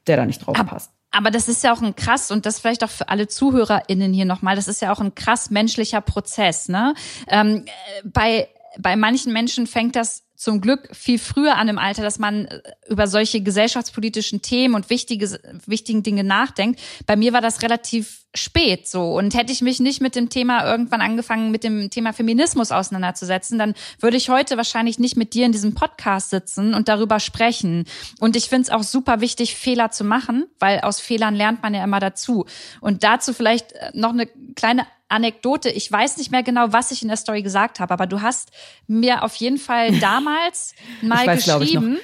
[0.07, 0.91] der da nicht drauf passt.
[1.15, 4.25] Aber das ist ja auch ein krass, und das vielleicht auch für alle ZuhörerInnen hier
[4.25, 6.93] nochmal, das ist ja auch ein krass menschlicher Prozess, ne?
[7.29, 7.63] Ähm,
[8.03, 12.45] bei, bei manchen Menschen fängt das zum Glück viel früher an im Alter, dass man
[12.45, 16.79] äh, über solche gesellschaftspolitischen Themen und wichtige, wichtigen Dinge nachdenkt.
[17.05, 19.13] Bei mir war das relativ spät so.
[19.13, 23.57] Und hätte ich mich nicht mit dem Thema irgendwann angefangen, mit dem Thema Feminismus auseinanderzusetzen,
[23.57, 27.85] dann würde ich heute wahrscheinlich nicht mit dir in diesem Podcast sitzen und darüber sprechen.
[28.19, 31.73] Und ich finde es auch super wichtig, Fehler zu machen, weil aus Fehlern lernt man
[31.73, 32.45] ja immer dazu.
[32.81, 35.69] Und dazu vielleicht äh, noch eine kleine Anekdote.
[35.69, 38.51] Ich weiß nicht mehr genau, was ich in der Story gesagt habe, aber du hast
[38.87, 41.99] mir auf jeden Fall damals mal weiß, geschrieben.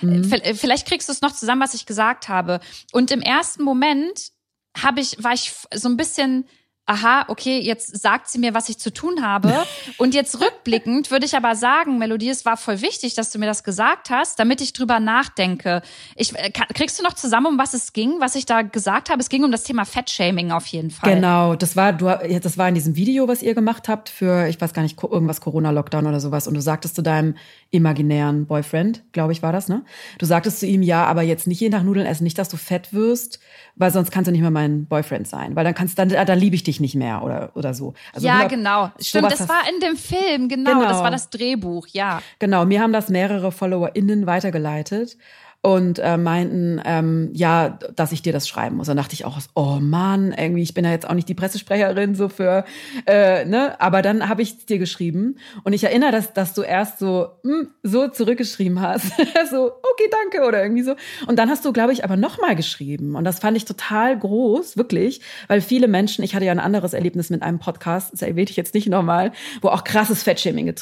[0.00, 0.24] Mhm.
[0.24, 2.60] Vielleicht kriegst du es noch zusammen, was ich gesagt habe.
[2.92, 4.32] Und im ersten Moment
[4.76, 6.48] habe ich, war ich so ein bisschen
[6.86, 9.52] aha, okay, jetzt sagt sie mir, was ich zu tun habe.
[9.98, 13.46] Und jetzt rückblickend würde ich aber sagen, Melodie, es war voll wichtig, dass du mir
[13.46, 15.82] das gesagt hast, damit ich drüber nachdenke.
[16.16, 19.20] Ich, äh, kriegst du noch zusammen, um was es ging, was ich da gesagt habe?
[19.20, 21.14] Es ging um das Thema Fettshaming auf jeden Fall.
[21.14, 22.06] Genau, das war, du,
[22.40, 25.40] das war in diesem Video, was ihr gemacht habt für, ich weiß gar nicht, irgendwas
[25.40, 26.48] Corona-Lockdown oder sowas.
[26.48, 27.36] Und du sagtest zu deinem
[27.70, 29.82] imaginären Boyfriend, glaube ich, war das, ne?
[30.18, 32.56] Du sagtest zu ihm, ja, aber jetzt nicht jeden Tag Nudeln essen, nicht, dass du
[32.56, 33.38] fett wirst,
[33.76, 36.54] weil sonst kannst du nicht mehr mein Boyfriend sein, weil dann kannst dann, dann liebe
[36.54, 37.94] ich dich nicht mehr oder, oder so.
[38.12, 38.90] Also ja, genau.
[39.00, 40.88] Stimmt, das war in dem Film, genau, genau.
[40.88, 42.20] Das war das Drehbuch, ja.
[42.38, 45.16] Genau, mir haben das mehrere FollowerInnen weitergeleitet
[45.64, 48.88] und äh, meinten, ähm, ja, dass ich dir das schreiben muss.
[48.88, 52.16] Dann dachte ich auch, oh Mann, irgendwie, ich bin ja jetzt auch nicht die Pressesprecherin
[52.16, 52.64] so für,
[53.06, 53.80] äh, ne?
[53.80, 57.68] Aber dann habe ich dir geschrieben und ich erinnere, dass, dass du erst so hm,
[57.84, 59.06] so zurückgeschrieben hast,
[59.50, 60.96] so okay, danke oder irgendwie so.
[61.28, 64.18] Und dann hast du, glaube ich, aber noch mal geschrieben und das fand ich total
[64.18, 68.22] groß, wirklich, weil viele Menschen, ich hatte ja ein anderes Erlebnis mit einem Podcast, das
[68.22, 70.74] erwähne ich jetzt nicht nochmal, wo auch krasses Fettshaming,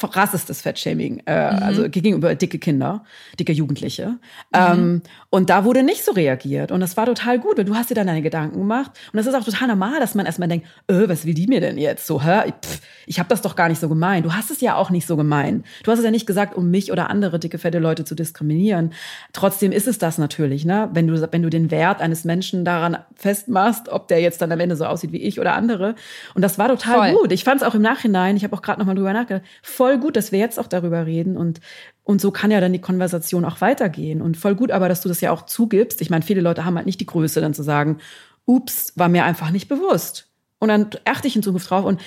[0.00, 1.62] krassestes Fettshaming, äh, mhm.
[1.62, 3.04] also gegenüber dicke Kinder,
[3.38, 4.18] dicke Jugendliche.
[4.52, 6.72] Ähm, und da wurde nicht so reagiert.
[6.72, 8.90] Und das war total gut, weil du hast dir dann deine Gedanken gemacht.
[9.12, 11.60] Und das ist auch total normal, dass man erstmal denkt, öh, was will die mir
[11.60, 12.06] denn jetzt?
[12.06, 12.52] So, hä?
[12.62, 14.26] Pff, ich habe das doch gar nicht so gemeint.
[14.26, 15.64] Du hast es ja auch nicht so gemeint.
[15.84, 18.92] Du hast es ja nicht gesagt, um mich oder andere dicke, fette Leute zu diskriminieren.
[19.32, 20.90] Trotzdem ist es das natürlich, ne?
[20.92, 24.60] Wenn du, wenn du den Wert eines Menschen daran festmachst, ob der jetzt dann am
[24.60, 25.94] Ende so aussieht wie ich oder andere.
[26.34, 27.20] Und das war total voll.
[27.22, 27.32] gut.
[27.32, 30.16] Ich fand es auch im Nachhinein, ich habe auch gerade nochmal drüber nachgedacht, voll gut,
[30.16, 31.60] dass wir jetzt auch darüber reden und
[32.04, 34.22] und so kann ja dann die Konversation auch weitergehen.
[34.22, 36.00] Und voll gut aber, dass du das ja auch zugibst.
[36.00, 37.98] Ich meine, viele Leute haben halt nicht die Größe, dann zu sagen,
[38.44, 40.28] ups, war mir einfach nicht bewusst.
[40.58, 42.00] Und dann achte ich in Zukunft drauf und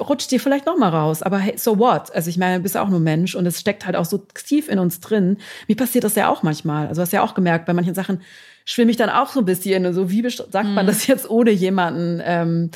[0.00, 1.22] rutscht dir vielleicht noch mal raus.
[1.22, 2.12] Aber hey, so what?
[2.12, 4.18] Also ich meine, du bist ja auch nur Mensch und es steckt halt auch so
[4.18, 5.38] tief in uns drin.
[5.68, 6.88] Mir passiert das ja auch manchmal.
[6.88, 8.20] Also hast ja auch gemerkt, bei manchen Sachen
[8.64, 9.92] schwimme ich dann auch so ein bisschen.
[9.92, 10.88] So wie sagt man mhm.
[10.88, 12.70] das jetzt, ohne jemanden, ähm,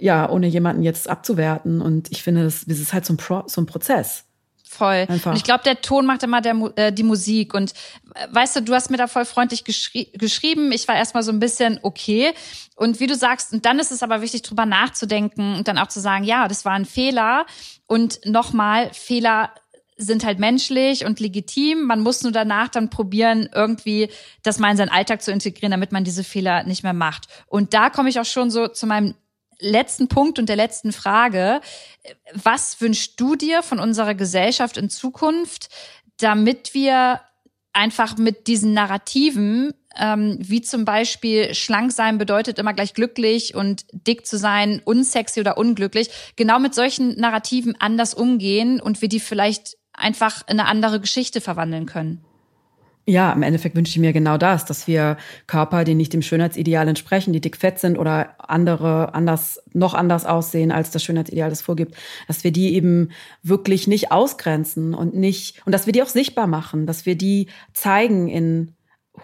[0.00, 1.80] ja, ohne jemanden jetzt abzuwerten.
[1.80, 4.27] Und ich finde, das, das ist halt so ein, Pro, so ein Prozess
[4.68, 5.06] voll.
[5.08, 5.30] Einfach.
[5.30, 7.54] Und ich glaube, der Ton macht immer der, äh, die Musik.
[7.54, 7.72] Und
[8.14, 10.70] äh, weißt du, du hast mir da voll freundlich geschri geschrieben.
[10.72, 12.32] Ich war erstmal so ein bisschen okay.
[12.76, 15.88] Und wie du sagst, und dann ist es aber wichtig, drüber nachzudenken und dann auch
[15.88, 17.46] zu sagen, ja, das war ein Fehler.
[17.86, 19.50] Und nochmal, Fehler
[19.96, 21.82] sind halt menschlich und legitim.
[21.82, 24.08] Man muss nur danach dann probieren, irgendwie
[24.42, 27.26] das mal in seinen Alltag zu integrieren, damit man diese Fehler nicht mehr macht.
[27.46, 29.14] Und da komme ich auch schon so zu meinem
[29.60, 31.60] letzten Punkt und der letzten Frage.
[32.32, 35.68] Was wünschst du dir von unserer Gesellschaft in Zukunft,
[36.18, 37.20] damit wir
[37.72, 43.84] einfach mit diesen Narrativen, ähm, wie zum Beispiel schlank sein bedeutet immer gleich glücklich und
[43.92, 49.20] dick zu sein, unsexy oder unglücklich, genau mit solchen Narrativen anders umgehen und wir die
[49.20, 52.24] vielleicht einfach in eine andere Geschichte verwandeln können?
[53.08, 56.86] Ja, im Endeffekt wünsche ich mir genau das, dass wir Körper, die nicht dem Schönheitsideal
[56.86, 61.96] entsprechen, die dickfett sind oder andere anders, noch anders aussehen, als das Schönheitsideal das vorgibt,
[62.26, 66.46] dass wir die eben wirklich nicht ausgrenzen und nicht, und dass wir die auch sichtbar
[66.46, 68.74] machen, dass wir die zeigen in,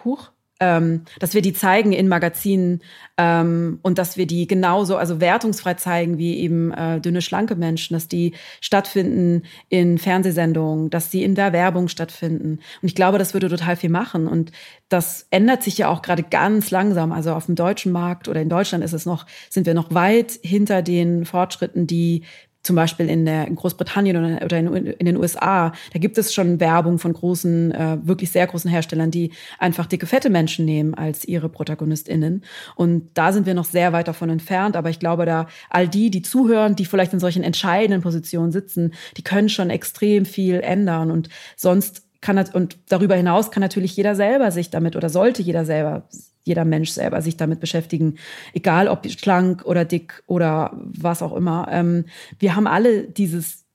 [0.03, 2.81] huch, ähm, dass wir die zeigen in Magazinen
[3.17, 7.93] ähm, und dass wir die genauso, also wertungsfrei zeigen wie eben äh, dünne, schlanke Menschen,
[7.93, 12.59] dass die stattfinden in Fernsehsendungen, dass sie in der Werbung stattfinden.
[12.81, 14.27] Und ich glaube, das würde total viel machen.
[14.27, 14.51] Und
[14.87, 17.11] das ändert sich ja auch gerade ganz langsam.
[17.11, 20.39] Also auf dem deutschen Markt oder in Deutschland ist es noch, sind wir noch weit
[20.41, 22.23] hinter den Fortschritten, die
[22.65, 26.59] zum Beispiel in, der, in Großbritannien oder in, in, den USA, da gibt es schon
[26.59, 31.25] Werbung von großen, äh, wirklich sehr großen Herstellern, die einfach dicke, fette Menschen nehmen als
[31.25, 32.43] ihre ProtagonistInnen.
[32.75, 34.75] Und da sind wir noch sehr weit davon entfernt.
[34.75, 38.93] Aber ich glaube, da all die, die zuhören, die vielleicht in solchen entscheidenden Positionen sitzen,
[39.15, 41.11] die können schon extrem viel ändern.
[41.11, 45.65] Und sonst kann und darüber hinaus kann natürlich jeder selber sich damit oder sollte jeder
[45.65, 46.07] selber
[46.45, 48.15] jeder Mensch selber sich damit beschäftigen,
[48.53, 51.67] egal ob schlank oder dick oder was auch immer.
[51.69, 52.05] Ähm,
[52.39, 53.65] wir haben alle dieses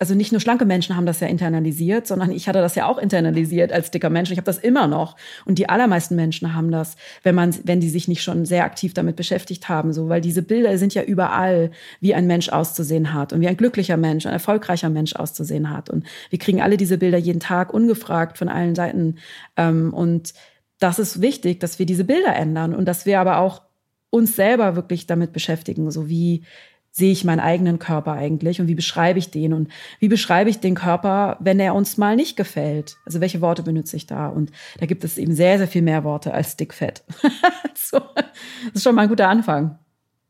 [0.00, 2.96] also nicht nur schlanke Menschen haben das ja internalisiert, sondern ich hatte das ja auch
[2.96, 4.30] internalisiert als dicker Mensch.
[4.30, 5.14] Ich habe das immer noch.
[5.44, 8.94] Und die allermeisten Menschen haben das, wenn man, wenn die sich nicht schon sehr aktiv
[8.94, 11.70] damit beschäftigt haben, so, weil diese Bilder sind ja überall,
[12.00, 15.90] wie ein Mensch auszusehen hat und wie ein glücklicher Mensch, ein erfolgreicher Mensch auszusehen hat.
[15.90, 19.16] Und wir kriegen alle diese Bilder jeden Tag ungefragt von allen Seiten.
[19.58, 20.32] Ähm, und
[20.80, 23.62] das ist wichtig, dass wir diese Bilder ändern und dass wir aber auch
[24.10, 26.44] uns selber wirklich damit beschäftigen, so wie
[26.90, 29.68] sehe ich meinen eigenen Körper eigentlich und wie beschreibe ich den und
[30.00, 32.96] wie beschreibe ich den Körper, wenn er uns mal nicht gefällt?
[33.06, 34.28] Also welche Worte benutze ich da?
[34.28, 37.04] Und da gibt es eben sehr, sehr viel mehr Worte als dickfett.
[37.74, 39.78] so, das ist schon mal ein guter Anfang.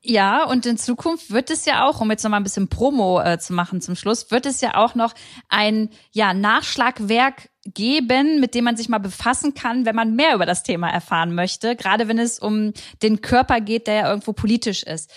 [0.02, 3.38] Ja, und in Zukunft wird es ja auch, um jetzt nochmal ein bisschen Promo äh,
[3.38, 5.14] zu machen zum Schluss, wird es ja auch noch
[5.50, 10.46] ein ja, Nachschlagwerk geben, mit dem man sich mal befassen kann, wenn man mehr über
[10.46, 12.72] das Thema erfahren möchte, gerade wenn es um
[13.02, 15.10] den Körper geht, der ja irgendwo politisch ist.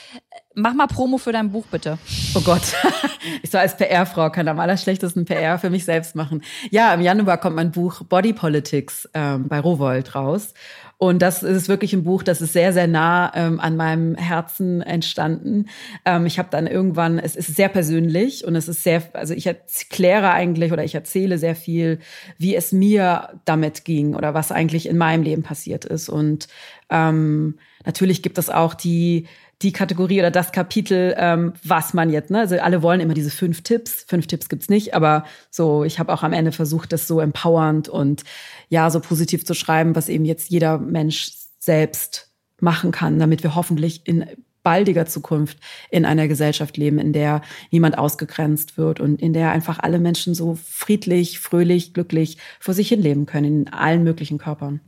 [0.53, 1.97] Mach mal Promo für dein Buch, bitte.
[2.35, 2.61] Oh Gott,
[3.41, 6.43] ich so als PR-Frau kann am allerschlechtesten PR für mich selbst machen.
[6.69, 10.53] Ja, im Januar kommt mein Buch Body Politics ähm, bei Rowold raus.
[10.97, 14.81] Und das ist wirklich ein Buch, das ist sehr, sehr nah ähm, an meinem Herzen
[14.81, 15.65] entstanden.
[16.05, 19.45] Ähm, ich habe dann irgendwann, es ist sehr persönlich und es ist sehr, also ich
[19.45, 21.99] erkläre eigentlich oder ich erzähle sehr viel,
[22.37, 26.07] wie es mir damit ging oder was eigentlich in meinem Leben passiert ist.
[26.09, 26.47] Und
[26.89, 29.27] ähm, natürlich gibt es auch die
[29.63, 32.39] die Kategorie oder das Kapitel, ähm, was man jetzt, ne?
[32.39, 34.03] Also alle wollen immer diese fünf Tipps.
[34.07, 37.89] Fünf Tipps gibt's nicht, aber so, ich habe auch am Ende versucht, das so empowernd
[37.89, 38.23] und
[38.69, 43.55] ja, so positiv zu schreiben, was eben jetzt jeder Mensch selbst machen kann, damit wir
[43.55, 44.25] hoffentlich in
[44.63, 45.57] baldiger Zukunft
[45.91, 47.41] in einer Gesellschaft leben, in der
[47.71, 52.89] niemand ausgegrenzt wird und in der einfach alle Menschen so friedlich, fröhlich, glücklich vor sich
[52.89, 54.79] hin leben können, in allen möglichen Körpern.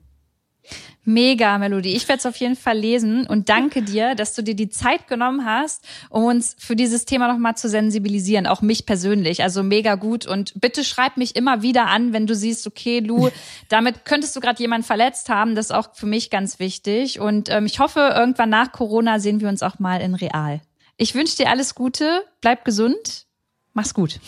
[1.04, 1.96] Mega Melodie.
[1.96, 5.08] Ich werde es auf jeden Fall lesen und danke dir, dass du dir die Zeit
[5.08, 9.44] genommen hast, um uns für dieses Thema nochmal zu sensibilisieren, auch mich persönlich.
[9.44, 13.30] Also mega gut und bitte schreib mich immer wieder an, wenn du siehst, okay, Lu,
[13.70, 15.54] damit könntest du gerade jemanden verletzt haben.
[15.54, 19.42] Das ist auch für mich ganz wichtig und ähm, ich hoffe, irgendwann nach Corona sehen
[19.42, 20.62] wir uns auch mal in real.
[20.98, 23.28] Ich wünsche dir alles Gute, bleib gesund,
[23.74, 24.20] mach's gut.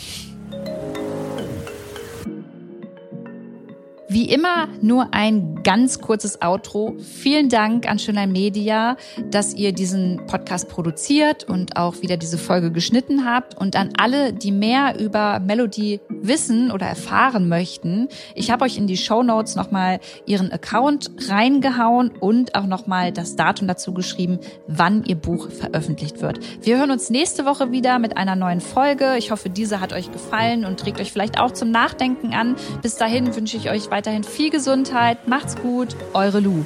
[4.10, 6.96] Wie immer nur ein ganz kurzes Outro.
[6.98, 8.96] Vielen Dank an Schönlein Media,
[9.30, 13.58] dass ihr diesen Podcast produziert und auch wieder diese Folge geschnitten habt.
[13.60, 18.88] Und an alle, die mehr über Melody wissen oder erfahren möchten, ich habe euch in
[18.88, 25.04] die Show Notes nochmal ihren Account reingehauen und auch nochmal das Datum dazu geschrieben, wann
[25.04, 26.40] ihr Buch veröffentlicht wird.
[26.66, 29.16] Wir hören uns nächste Woche wieder mit einer neuen Folge.
[29.18, 32.56] Ich hoffe, diese hat euch gefallen und trägt euch vielleicht auch zum Nachdenken an.
[32.82, 35.28] Bis dahin wünsche ich euch weiter weiterhin viel Gesundheit.
[35.28, 35.96] Macht's gut.
[36.14, 36.64] Eure Lu.